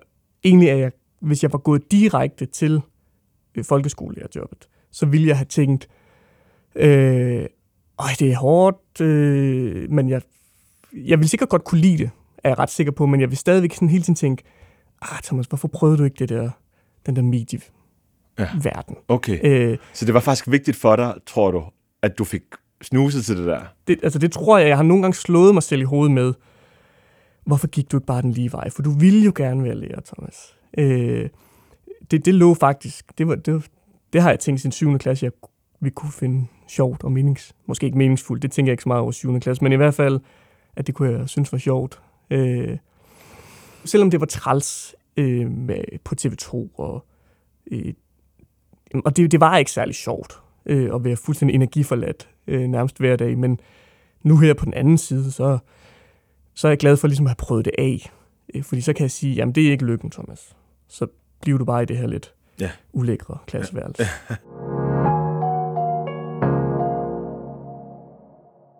[0.43, 2.81] egentlig er jeg, hvis jeg var gået direkte til
[3.55, 5.87] øh, folkeskolelærerjobbet, så ville jeg have tænkt,
[6.75, 7.45] øh,
[7.99, 10.21] øj, det er hårdt, øh, men jeg,
[10.93, 12.09] jeg vil sikkert godt kunne lide det,
[12.43, 14.43] er jeg ret sikker på, men jeg vil stadigvæk sådan hele tiden tænke,
[15.01, 16.49] ah Thomas, hvorfor prøvede du ikke det der,
[17.05, 17.21] den der
[18.37, 18.95] medieverden?
[19.07, 19.39] Okay.
[19.43, 21.63] Øh, Så det var faktisk vigtigt for dig, tror du,
[22.01, 22.41] at du fik
[22.81, 23.61] snuset til det der?
[23.87, 26.33] det, altså det tror jeg, jeg har nogle gange slået mig selv i hovedet med,
[27.45, 28.69] hvorfor gik du ikke bare den lige vej?
[28.69, 30.55] For du ville jo gerne være lærer, Thomas.
[30.77, 31.29] Øh,
[32.11, 33.65] det, det lå faktisk, det, var, det,
[34.13, 34.97] det har jeg tænkt siden 7.
[34.97, 35.31] klasse, jeg
[35.79, 39.01] vi kunne finde sjovt og menings, måske ikke meningsfuldt, det tænker jeg ikke så meget
[39.01, 39.39] over 7.
[39.39, 40.19] klasse, men i hvert fald,
[40.75, 42.01] at det kunne jeg synes var sjovt.
[42.29, 42.77] Øh,
[43.85, 47.05] selvom det var træls øh, med, på TV2, og,
[47.71, 47.93] øh,
[49.05, 53.15] og det, det var ikke særlig sjovt øh, at være fuldstændig energiforladt øh, nærmest hver
[53.15, 53.59] dag, men
[54.23, 55.57] nu her på den anden side, så,
[56.53, 58.11] så er jeg glad for ligesom at have prøvet det af.
[58.55, 60.55] Øh, fordi så kan jeg sige, jamen det er ikke lykken, Thomas.
[60.87, 61.07] Så
[61.41, 62.69] bliver du bare i det her lidt Ja.
[62.93, 64.03] ulækre klasseværelse.
[64.29, 64.35] Ja.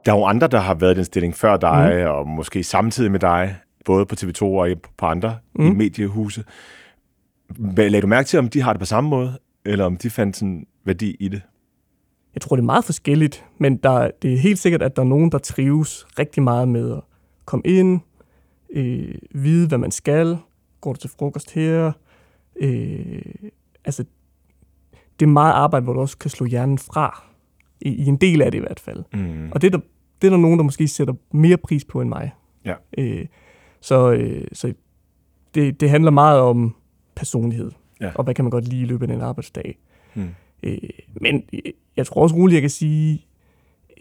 [0.06, 2.12] Der er jo andre, der har været i den stilling før dig, mm.
[2.12, 5.68] og måske samtidig med dig, både på TV2 og på andre mm.
[5.68, 6.44] i mediehuse.
[7.78, 9.38] Lagde du mærke til, om de har det på samme måde,
[9.68, 11.42] eller om de fandt sådan værdi i det?
[12.34, 15.06] Jeg tror, det er meget forskelligt, men der, det er helt sikkert, at der er
[15.08, 17.02] nogen, der trives rigtig meget med at
[17.46, 18.00] komme ind,
[18.70, 20.38] øh, vide, hvad man skal.
[20.82, 21.92] Går du til frokost her?
[22.60, 23.22] Øh,
[23.86, 24.06] altså,
[25.20, 27.24] det er meget arbejde, hvor du også kan slå hjernen fra.
[27.82, 29.04] I, i en del af det i hvert fald.
[29.14, 29.52] Mm.
[29.52, 29.86] Og det er, der,
[30.22, 32.32] det er der nogen, der måske sætter mere pris på end mig.
[32.66, 32.74] Ja.
[32.98, 33.26] Øh,
[33.82, 34.74] så øh, så
[35.56, 36.76] det, det handler meget om
[37.16, 37.72] personlighed.
[38.02, 38.12] Ja.
[38.16, 39.78] Og hvad kan man godt lide i løbet af en arbejdsdag.
[40.14, 40.30] Mm.
[40.64, 40.78] Øh,
[41.22, 43.26] men øh, jeg tror også roligt, jeg kan sige,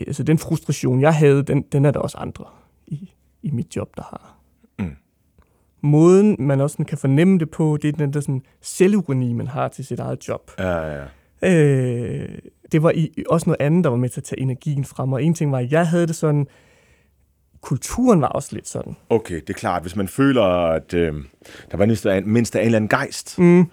[0.00, 2.44] altså den frustration, jeg havde, den, den er der også andre
[2.86, 3.10] i,
[3.42, 4.36] i mit job, der har.
[4.78, 4.96] Mm.
[5.80, 9.68] Måden, man også kan fornemme det på, det er den der sådan selvironi, man har
[9.68, 10.50] til sit eget job.
[10.58, 11.06] Ja, ja, ja.
[11.42, 12.38] Øh,
[12.72, 15.12] det var i, også noget andet, der var med til at tage energien frem.
[15.12, 16.46] Og en ting var, at jeg havde det sådan,
[17.60, 18.96] kulturen var også lidt sådan.
[19.10, 21.14] Okay, det er klart, hvis man føler, at øh,
[21.70, 23.38] der var mindst, mindst af en eller anden gejst.
[23.38, 23.70] Mm.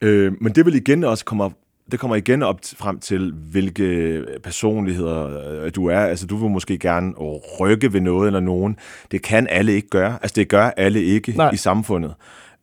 [0.00, 1.52] Øh, men det vil igen også komme op,
[1.90, 5.98] det kommer igen op frem til, hvilke personligheder øh, du er.
[6.00, 7.12] Altså, du vil måske gerne
[7.60, 8.76] rykke ved noget eller nogen.
[9.10, 10.18] Det kan alle ikke gøre.
[10.22, 11.50] Altså, det gør alle ikke Nej.
[11.50, 12.14] i samfundet.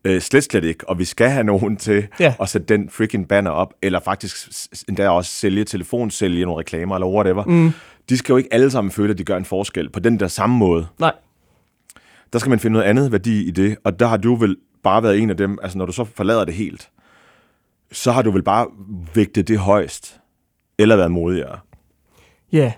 [0.04, 0.90] Øh, slet, slet ikke.
[0.90, 2.34] Og vi skal have nogen til Ja.
[2.42, 4.36] at sætte den freaking banner op, eller faktisk
[4.90, 7.44] endda også sælge telefon, sælge nogle reklamer, eller whatever.
[7.44, 7.72] Mm.
[8.10, 10.28] De skal jo ikke alle sammen føle, at de gør en forskel på den der
[10.28, 10.88] samme måde.
[11.00, 11.12] Nej.
[12.34, 15.04] Der skal man finde noget andet værdi i det, og der har du vel bare
[15.04, 16.90] været en af dem, altså når du så forlader det helt,
[17.92, 18.68] så har du vel bare
[19.16, 20.20] vægtet det højst,
[20.78, 21.60] eller været modigere.
[22.52, 22.74] Ja,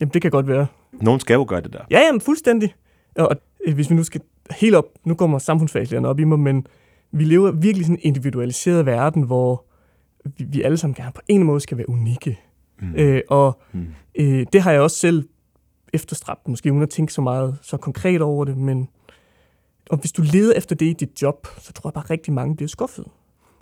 [0.00, 0.66] jamen det kan godt være.
[0.92, 1.84] Nogen skal jo gøre det der.
[1.90, 2.74] Ja, jamen fuldstændig.
[3.16, 3.36] Og
[3.66, 6.66] øh, hvis vi nu skal helt op, nu kommer samfundsfagslærerne op i mig, men
[7.12, 9.64] vi lever virkelig sådan en individualiseret verden, hvor
[10.38, 12.38] vi, alle sammen gerne på en måde skal være unikke.
[12.80, 12.94] Mm.
[12.94, 13.86] Øh, og Mm.
[14.14, 15.28] øh, det har jeg også selv
[15.92, 18.88] efterstræbt, måske uden at tænke så meget så konkret over det, men
[19.90, 22.32] og hvis du leder efter det i dit job, så tror jeg bare, at rigtig
[22.32, 23.04] mange bliver skuffet.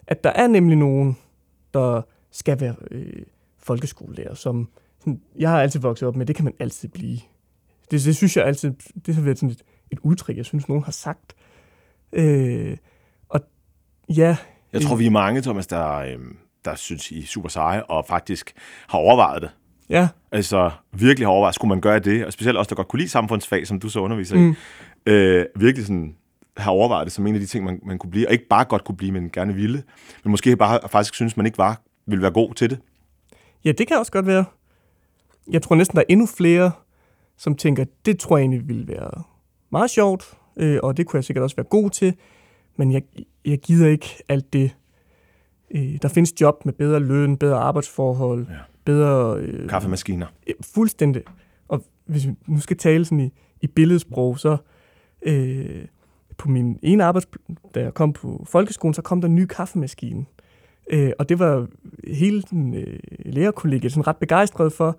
[0.07, 1.17] At der er nemlig nogen,
[1.75, 3.23] der skal være øh,
[3.59, 4.69] folkeskolelærer, som
[5.01, 7.19] sådan, jeg har altid vokset op med, det kan man altid blive.
[7.91, 8.73] Det, det synes jeg altid,
[9.07, 11.35] det har været sådan et, et udtryk, jeg synes, nogen har sagt.
[12.13, 12.77] Øh,
[13.29, 13.41] og
[14.09, 14.37] ja,
[14.73, 18.05] Jeg tror, vi er mange, Thomas, der, øhm, der synes, I er super seje, og
[18.09, 18.53] faktisk
[18.89, 19.51] har overvejet det.
[19.89, 22.27] ja, Altså virkelig har overvejet, skulle man gøre det?
[22.27, 24.51] Og specielt også, der godt kunne lide samfundsfag, som du så underviser Mm.
[24.51, 25.11] i.
[25.11, 26.17] Øh, virkelig sådan
[26.57, 28.27] har overvejet det som en af de ting, man, man kunne blive.
[28.29, 29.83] Og ikke bare godt kunne blive, men gerne ville.
[30.25, 32.79] Men måske bare faktisk synes, man ikke var, ville være god til det.
[33.65, 34.45] ja, det kan også godt være.
[35.51, 36.71] Jeg tror næsten, der er endnu flere,
[37.37, 39.23] som tænker, det tror jeg egentlig ville være
[39.71, 42.15] meget sjovt, øh, og det kunne jeg sikkert også være god til,
[42.77, 43.03] men jeg,
[43.45, 44.77] jeg gider ikke alt det.
[45.71, 48.55] Øh, der findes job med bedre løn, bedre arbejdsforhold, Ja.
[48.85, 49.39] bedre...
[49.39, 50.27] Øh, Kaffemaskiner.
[50.47, 51.23] Øh, Fuldstændig.
[51.69, 54.57] Og hvis vi nu skal tale sådan i, i billedsprog, så
[55.23, 55.85] øh,
[56.39, 57.45] på min ene arbejdsplads,
[57.75, 60.25] da jeg kom på folkeskolen, så kom der en ny kaffemaskine.
[60.91, 61.67] Øh, og det var
[62.15, 64.99] hele den øh, lærerkollegiet sådan ret begejstret for.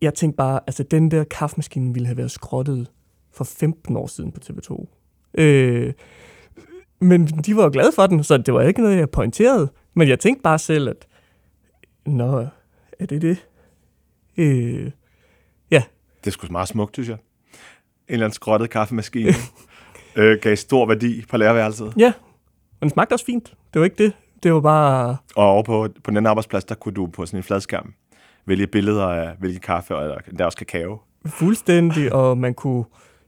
[0.00, 2.90] Jeg tænkte bare, altså den der kaffemaskine ville have været skrottet
[3.32, 4.86] for 15 år siden på TV2.
[5.34, 5.92] Øh,
[7.00, 9.68] men de var jo glade for den, så det var ikke noget, jeg pointerede.
[9.94, 11.06] Men jeg tænkte bare selv, at
[12.06, 12.46] nå,
[12.98, 13.46] er det det?
[14.36, 14.90] Øh,
[16.26, 17.16] Det er sgu meget smukt, synes jeg.
[17.16, 17.20] En
[18.08, 19.32] eller anden skrottet kaffemaskine.
[20.16, 21.92] øh, gav stor værdi på lærerværelset.
[21.96, 22.12] Ja,
[22.80, 23.54] men det smagte også fint.
[23.74, 24.12] Det var ikke det.
[24.42, 25.16] Det var bare...
[25.36, 27.94] Og over på, på den anden arbejdsplads, der kunne du på sådan en fladskærm
[28.46, 31.00] vælge billeder af hvilken kaffe, og der også kakao.
[31.26, 32.84] fuldstændig, og man kunne...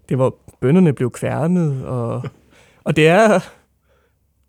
[0.08, 0.32] Det var...
[0.60, 2.22] Bønderne blev kværnet, og...
[2.84, 3.40] Og det er...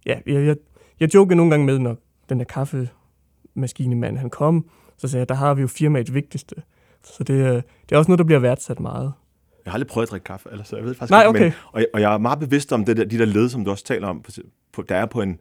[0.05, 0.55] Ja, jeg, jeg,
[0.99, 1.95] jeg jokede nogle gange med, når
[2.29, 4.65] den der kaffemaskinemand, han kom,
[4.97, 6.55] så sagde jeg, der har vi jo firmaets vigtigste.
[7.03, 9.13] Så det, er- det er også noget, der bliver værdsat meget.
[9.69, 11.43] Jeg har aldrig prøvet at drikke kaffe, eller så jeg ved faktisk Nej, ikke, okay.
[11.43, 13.65] men, og, jeg, og jeg er meget bevidst om det der, de der led, som
[13.65, 14.23] du også taler om,
[14.73, 15.39] på, der er på en,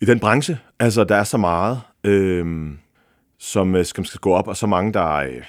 [0.00, 0.58] i den branche.
[0.80, 2.78] Altså, der er så meget, øhm,
[3.38, 5.42] som øh, skal, skal gå op, og så mange, der øh,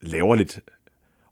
[0.00, 0.60] laver lidt,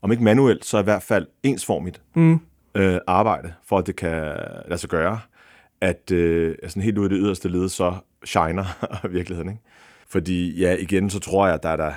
[0.03, 2.41] om ikke manuelt, så i hvert fald ensformigt Mm.
[2.75, 4.37] øh, arbejde, for at det kan
[4.69, 5.21] lade sig gøre,
[5.81, 8.65] at øh, altså helt ude i det yderste led, så shiner
[9.09, 9.51] virkeligheden.
[9.51, 9.63] Ikke?
[10.09, 11.93] Fordi ja, igen, så tror jeg, der er der,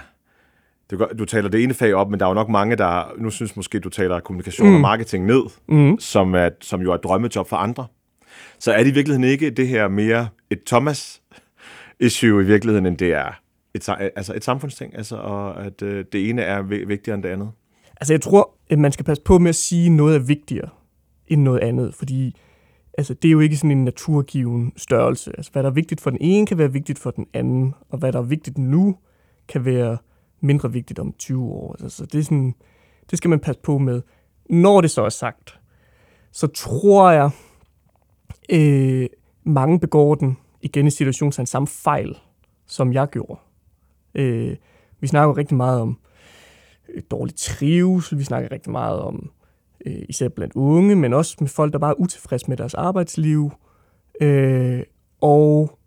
[0.89, 3.13] det godt, du taler det ene fag op, men der er jo nok mange, der
[3.17, 4.75] nu synes måske, du taler kommunikation mm.
[4.75, 5.99] og marketing ned, Mm.
[5.99, 7.87] som, er, som jo er et drømmejob for andre.
[8.59, 13.13] Så er det i virkeligheden ikke det her mere et Thomas-issue i virkeligheden, end det
[13.13, 13.39] er
[13.73, 17.29] et, altså et samfundsting, altså, og at øh, det ene er vi- vigtigere end det
[17.29, 17.49] andet.
[18.01, 20.69] Altså, jeg tror, at man skal passe på med at sige, at noget er vigtigere
[21.27, 22.35] end noget andet, fordi
[22.97, 25.31] altså, det er jo ikke sådan en naturgiven størrelse.
[25.37, 27.97] Altså, hvad der er vigtigt for den ene, kan være vigtigt for den anden, og
[27.99, 28.95] hvad der er vigtigt nu,
[29.47, 29.97] kan være
[30.41, 31.71] mindre vigtigt om 20 år.
[31.79, 32.55] Altså, så det, er sådan,
[33.09, 34.01] det skal man passe på med.
[34.49, 35.59] Når det så er sagt,
[36.31, 37.29] så tror jeg,
[38.49, 39.07] øh,
[39.43, 42.17] mange begår den igen i situationen samme fejl,
[42.65, 43.39] som jeg gjorde.
[44.15, 44.55] Øh,
[44.99, 45.99] vi snakker rigtig meget om
[46.93, 49.31] øh, dårlig trivsel, vi snakker rigtig meget om
[49.85, 53.51] øh, især blandt unge, men også med folk, der bare er utilfredse med deres arbejdsliv.
[54.21, 54.83] Øh,
[55.21, 55.78] og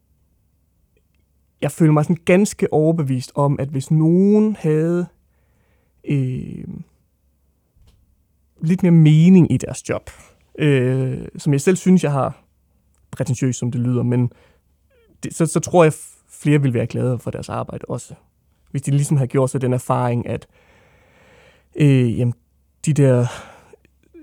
[1.63, 5.07] jeg føler mig sådan ganske overbevist om, at hvis nogen havde
[6.05, 6.65] øh,
[8.61, 10.11] lidt mere mening i deres job,
[10.59, 12.45] øh, som jeg selv synes, jeg har,
[13.11, 14.33] prætentiøst som det lyder, men
[15.23, 15.93] det, så, så tror jeg,
[16.29, 18.15] flere vil være glade for deres arbejde også.
[18.71, 20.47] Hvis de ligesom har gjort sig den erfaring, at
[21.77, 22.35] øh, jamen,
[22.87, 23.27] de der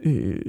[0.04, 0.41] øh,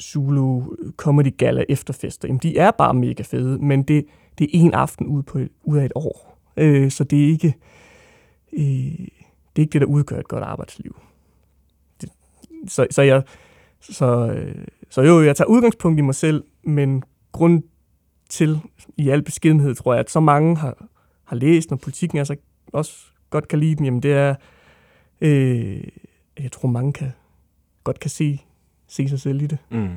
[0.00, 0.62] Zulu
[0.96, 4.04] Comedy Gala efterfester, jamen, de er bare mega fede, men det,
[4.38, 6.38] det er en aften ud, på, ud af et år.
[6.56, 7.54] Øh, så det er ikke
[8.52, 9.08] øh,
[9.58, 11.00] det er ikke det, der udgør et godt arbejdsliv.
[12.00, 12.08] Det,
[12.68, 13.22] så, så jeg
[13.80, 17.62] så, øh, så jo, jeg tager udgangspunkt i mig selv, men grund
[18.28, 18.60] til,
[18.96, 20.86] i al beskedenhed, tror jeg, at så mange har,
[21.24, 22.36] har læst, når politikken altså
[22.72, 22.92] også
[23.30, 24.34] godt kan lide dem, jamen det er,
[25.20, 25.82] øh,
[26.38, 27.12] jeg tror mange kan,
[27.84, 28.42] godt kan se,
[28.86, 29.58] se sig selv i det.
[29.70, 29.88] Mm.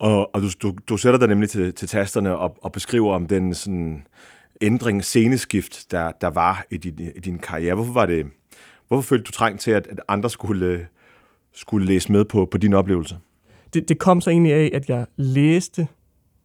[0.00, 3.26] Og, og du, du, du sætter dig nemlig til, til tasterne og, og beskriver om
[3.26, 4.06] den sådan,
[4.60, 7.74] ændring, sceneskift, der, der var i din, i din karriere.
[7.74, 8.26] Hvorfor var det,
[8.88, 10.86] hvorfor følte du trængt til, at, at andre skulle,
[11.52, 13.18] skulle læse med på, på din oplevelse?
[13.74, 15.88] Det, det kom så egentlig af, at jeg læste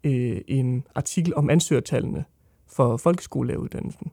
[0.03, 2.25] øh, en artikel om ansøgertallene
[2.67, 4.11] for folkeskolelæreruddannelsen.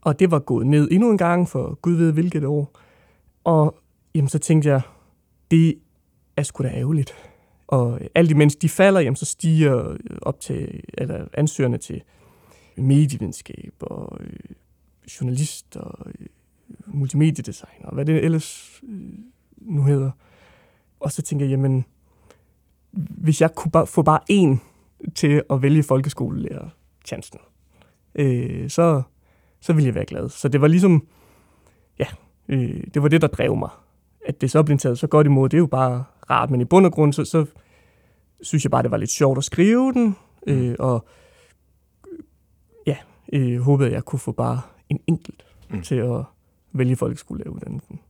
[0.00, 2.78] Og det var gået ned endnu en gang for gud ved hvilket år.
[3.44, 3.78] Og
[4.14, 4.80] jamen, så tænkte jeg,
[5.50, 5.78] det
[6.36, 7.27] er sgu da ærgerligt.
[7.68, 12.02] Og alt imens de falder, jamen, så stiger øh, op til, eller ansøgerne til
[12.76, 14.38] medievidenskab og øh,
[15.20, 16.26] journalist og øh,
[16.86, 19.12] multimediedesign og hvad det ellers øh,
[19.56, 20.10] nu hedder.
[21.00, 21.84] Og så tænker jeg, jamen,
[22.92, 24.58] hvis jeg kunne bare, få bare én
[25.14, 26.68] til at vælge folkeskolelærer
[27.04, 27.38] chancen,
[28.14, 29.02] øh, så,
[29.60, 30.28] så ville jeg være glad.
[30.28, 31.06] Så det var ligesom,
[31.98, 32.06] ja,
[32.48, 33.70] øh, det var det, der drev mig.
[34.26, 36.64] At det så blev taget så godt imod, det er jo bare rart, men i
[36.64, 37.46] bund og grund, så, så
[38.40, 41.06] synes jeg bare, det var lidt sjovt at skrive den, øh, og
[42.86, 42.96] ja,
[43.32, 45.82] øh, håbede, at jeg kunne få bare en enkelt mm.
[45.82, 46.22] til at
[46.72, 48.00] vælge folkeskolelæreruddannelsen.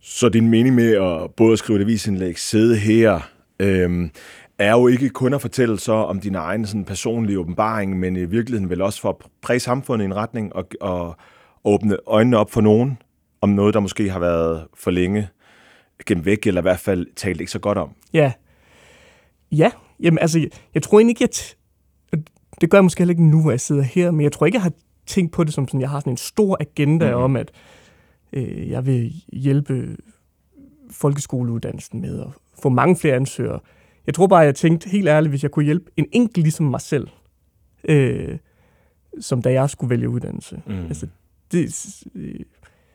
[0.00, 3.20] Så din mening med at både skrive et avisindlæg, sidde her,
[3.58, 4.10] øhm,
[4.58, 8.24] er jo ikke kun at fortælle så om din egen sådan, personlige åbenbaring, men i
[8.24, 11.16] virkeligheden vel også for at præge samfundet i en retning og, og
[11.64, 12.98] åbne øjnene op for nogen
[13.40, 15.28] om noget, der måske har været for længe
[16.06, 17.90] gennem væk, eller i hvert fald talt ikke så godt om.
[18.12, 18.32] Ja.
[19.52, 21.56] Ja, jamen altså, jeg, jeg tror egentlig ikke, at
[22.60, 24.56] det gør jeg måske heller ikke nu, hvor jeg sidder her, men jeg tror ikke,
[24.56, 24.72] jeg har
[25.06, 27.22] tænkt på det som sådan, jeg har sådan en stor agenda mm-hmm.
[27.22, 27.50] om, at
[28.32, 29.96] øh, jeg vil hjælpe
[30.90, 32.26] folkeskoleuddannelsen med at
[32.62, 33.60] få mange flere ansøgere.
[34.06, 36.80] Jeg tror bare, jeg tænkte helt ærligt, hvis jeg kunne hjælpe en enkelt ligesom mig
[36.80, 37.08] selv,
[37.84, 38.38] øh,
[39.20, 40.62] som da jeg skulle vælge uddannelse.
[40.66, 40.86] Mm.
[40.86, 41.06] Altså,
[41.52, 42.40] det, øh,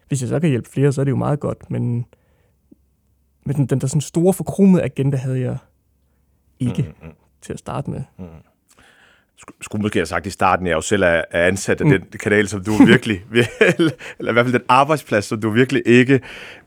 [0.08, 2.06] hvis jeg så kan hjælpe flere, så er det jo meget godt, men,
[3.46, 5.58] men den, den der sådan store forkromede agenda havde jeg
[6.60, 7.14] ikke mm, mm.
[7.42, 8.02] til at starte med.
[8.20, 8.26] Mm
[9.62, 11.92] skulle måske have sagt i starten, at jeg jo selv er, ansat af mm.
[11.92, 13.24] den kanal, som du virkelig,
[14.20, 16.20] eller i hvert fald den arbejdsplads, som du virkelig ikke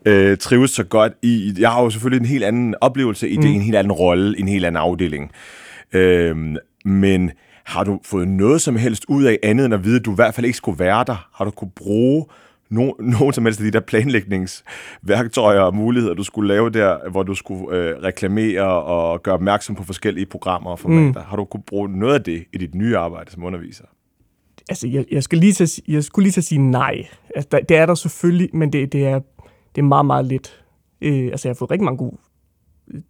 [0.04, 1.54] øh, trives så godt i.
[1.58, 3.56] Jeg har jo selvfølgelig en helt anden oplevelse i det, mm.
[3.56, 5.30] en helt anden rolle, en helt anden afdeling.
[5.92, 6.36] Øh,
[6.84, 7.30] men
[7.64, 10.14] har du fået noget som helst ud af andet, end at vide, at du i
[10.14, 11.28] hvert fald ikke skulle være der?
[11.34, 12.26] Har du kunne bruge
[12.70, 17.22] no, nogen som helst af de der planlægningsværktøjer og muligheder, du skulle lave der, hvor
[17.22, 21.20] du skulle øh, reklamere og gøre opmærksom på forskellige programmer og formater.
[21.20, 21.26] Mm.
[21.26, 23.84] Har du kunne bruge noget af det i dit nye arbejde som underviser?
[24.68, 27.06] Altså, jeg, jeg, skal lige til, jeg skulle lige til at sige nej.
[27.34, 29.20] Altså, der, det er der selvfølgelig, men det, det, er,
[29.74, 30.64] det er meget, meget lidt.
[31.00, 32.16] Øh, altså, jeg har fået rigtig mange gode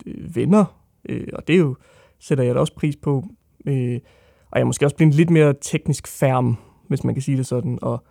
[0.06, 0.64] øh, venner,
[1.08, 1.76] øh, og det er jo,
[2.20, 3.24] sætter jeg da også pris på.
[3.66, 4.00] Øh,
[4.50, 6.56] og jeg er måske også blevet lidt mere teknisk færm,
[6.88, 8.04] hvis man kan sige det sådan, og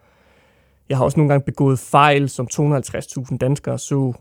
[0.90, 4.14] jeg har også nogle gange begået fejl, som 250.000 danskere så.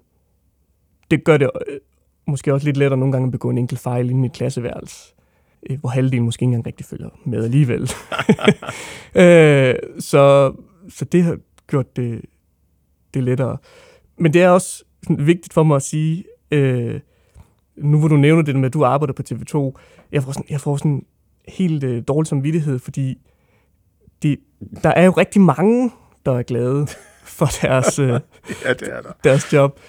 [1.10, 1.78] Det gør det øh,
[2.26, 5.14] måske også lidt lettere nogle gange at begå en enkelt fejl inden i et klasseværelse,
[5.70, 7.82] øh, hvor halvdelen måske ikke engang rigtig følger med alligevel.
[9.22, 10.54] øh, så,
[10.88, 12.20] så det har gjort det,
[13.14, 13.56] det lettere.
[14.18, 17.00] Men det er også vigtigt for mig at sige, øh,
[17.76, 19.80] nu hvor du nævner det med, at du arbejder på TV2,
[20.12, 21.06] jeg får sådan, jeg får sådan
[21.48, 23.18] helt øh, dårlig samvittighed, fordi
[24.22, 24.36] de,
[24.82, 25.90] der er jo rigtig mange
[26.26, 26.86] der er glade
[27.24, 29.12] for deres, øh, ja, det er der.
[29.24, 29.80] deres job.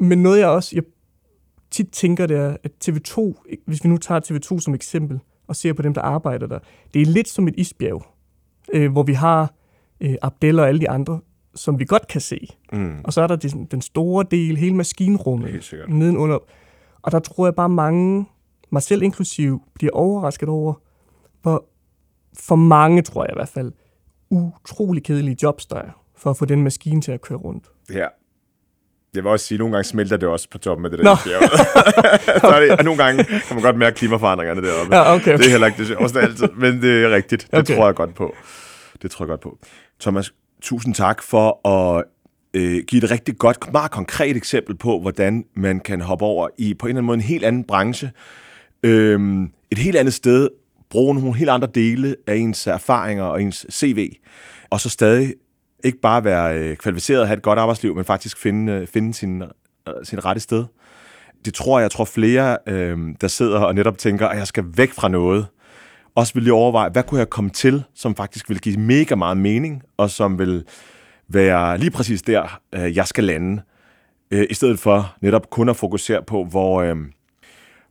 [0.00, 0.82] Men noget jeg også jeg
[1.70, 3.34] tit tænker, det er, at TV2,
[3.66, 6.58] hvis vi nu tager TV2 som eksempel, og ser på dem, der arbejder der,
[6.94, 8.06] det er lidt som et isbjerg,
[8.72, 9.54] øh, hvor vi har
[10.00, 11.20] øh, Abdel og alle de andre,
[11.54, 12.48] som vi godt kan se.
[12.72, 13.00] Mm.
[13.04, 16.38] Og så er der det, den store del, hele maskinrummet nedenunder.
[17.02, 18.26] Og der tror jeg bare mange,
[18.70, 20.74] mig selv inklusiv, bliver overrasket over,
[21.42, 21.64] hvor
[22.34, 23.72] for mange, tror jeg i hvert fald,
[24.30, 27.64] utrolig kedelige jobs, der er, for at få den maskine til at køre rundt.
[27.92, 28.06] Ja.
[29.14, 31.04] Jeg vil også sige, at nogle gange smelter det også på toppen af det der
[31.24, 31.50] bjerg.
[32.40, 34.96] Så er det, og nogle gange kan man godt mærke klimaforandringerne deroppe.
[34.96, 35.38] Ja, okay.
[35.38, 37.48] Det er heller ikke det sjoveste altid, men det er rigtigt.
[37.50, 37.76] Det Okay.
[37.76, 38.34] tror jeg godt på.
[39.02, 39.58] Det tror jeg godt på.
[40.00, 42.04] Thomas, tusind tak for at
[42.54, 46.74] øh, give et rigtig godt, meget konkret eksempel på, hvordan man kan hoppe over i
[46.74, 48.10] på en eller anden måde en helt anden branche,
[48.82, 49.20] øh,
[49.70, 50.48] et helt andet sted,
[50.90, 54.12] bruge nogle helt andre dele af ens erfaringer og ens CV,
[54.70, 55.34] og så stadig
[55.84, 59.14] ikke bare være øh, kvalificeret og have et godt arbejdsliv, men faktisk finde, øh, finde
[59.14, 60.64] sin, øh, sin rette sted.
[61.44, 64.64] Det tror jeg, jeg tror flere, øh, der sidder og netop tænker, at jeg skal
[64.76, 65.46] væk fra noget,
[66.14, 69.36] også vil lige overveje, hvad kunne jeg komme til, som faktisk vil give mega meget
[69.36, 70.64] mening, og som vil
[71.28, 73.62] være lige præcis der, øh, jeg skal lande,
[74.30, 76.96] øh, i stedet for netop kun at fokusere på, hvor, øh,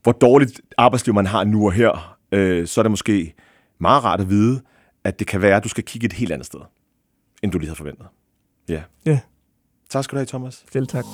[0.04, 3.34] hvor dårligt arbejdsliv man har nu og her, øh, så er det måske
[3.80, 4.61] meget rart at vide,
[5.03, 6.59] at det kan være, at du skal kigge et helt andet sted,
[7.43, 8.05] end du lige havde forventet.
[8.69, 8.82] Ja.
[9.05, 9.19] Ja.
[9.89, 10.65] Tak skal du have, Thomas.
[10.71, 11.05] Selv tak.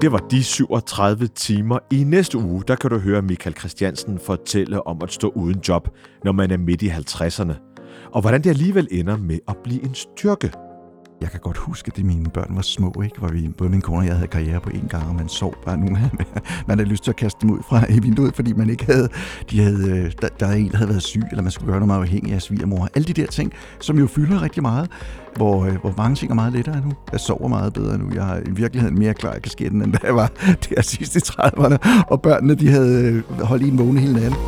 [0.00, 1.78] Det var de 37 timer.
[1.90, 5.88] I næste uge, der kan du høre Michael Christiansen fortælle om at stå uden job,
[6.24, 7.52] når man er midt i 50'erne.
[8.12, 10.52] Og hvordan det alligevel ender med at blive en styrke.
[11.20, 13.18] Jeg kan godt huske, at mine børn var små, ikke?
[13.18, 15.54] Hvor vi, både min kone og jeg havde karriere på én gang, og man sov
[15.64, 15.86] bare nu.
[16.68, 19.08] Man havde lyst til at kaste dem ud fra i vinduet, fordi man ikke havde...
[19.50, 21.86] De havde øh, der, der en, der havde været syg, eller man skulle gøre noget
[21.86, 22.88] meget afhængig af svigermor.
[22.94, 24.90] Alle de der ting, som jo fylder rigtig meget,
[25.36, 26.92] hvor, øh, hvor mange ting er meget lettere nu.
[27.12, 28.10] Jeg sover meget bedre nu.
[28.14, 30.30] Jeg har i virkeligheden mere klar i kasketten, end da jeg var
[30.70, 32.04] der sidste 30'erne.
[32.08, 34.38] Og børnene, de havde øh, holdt holdt en vågne hele natten.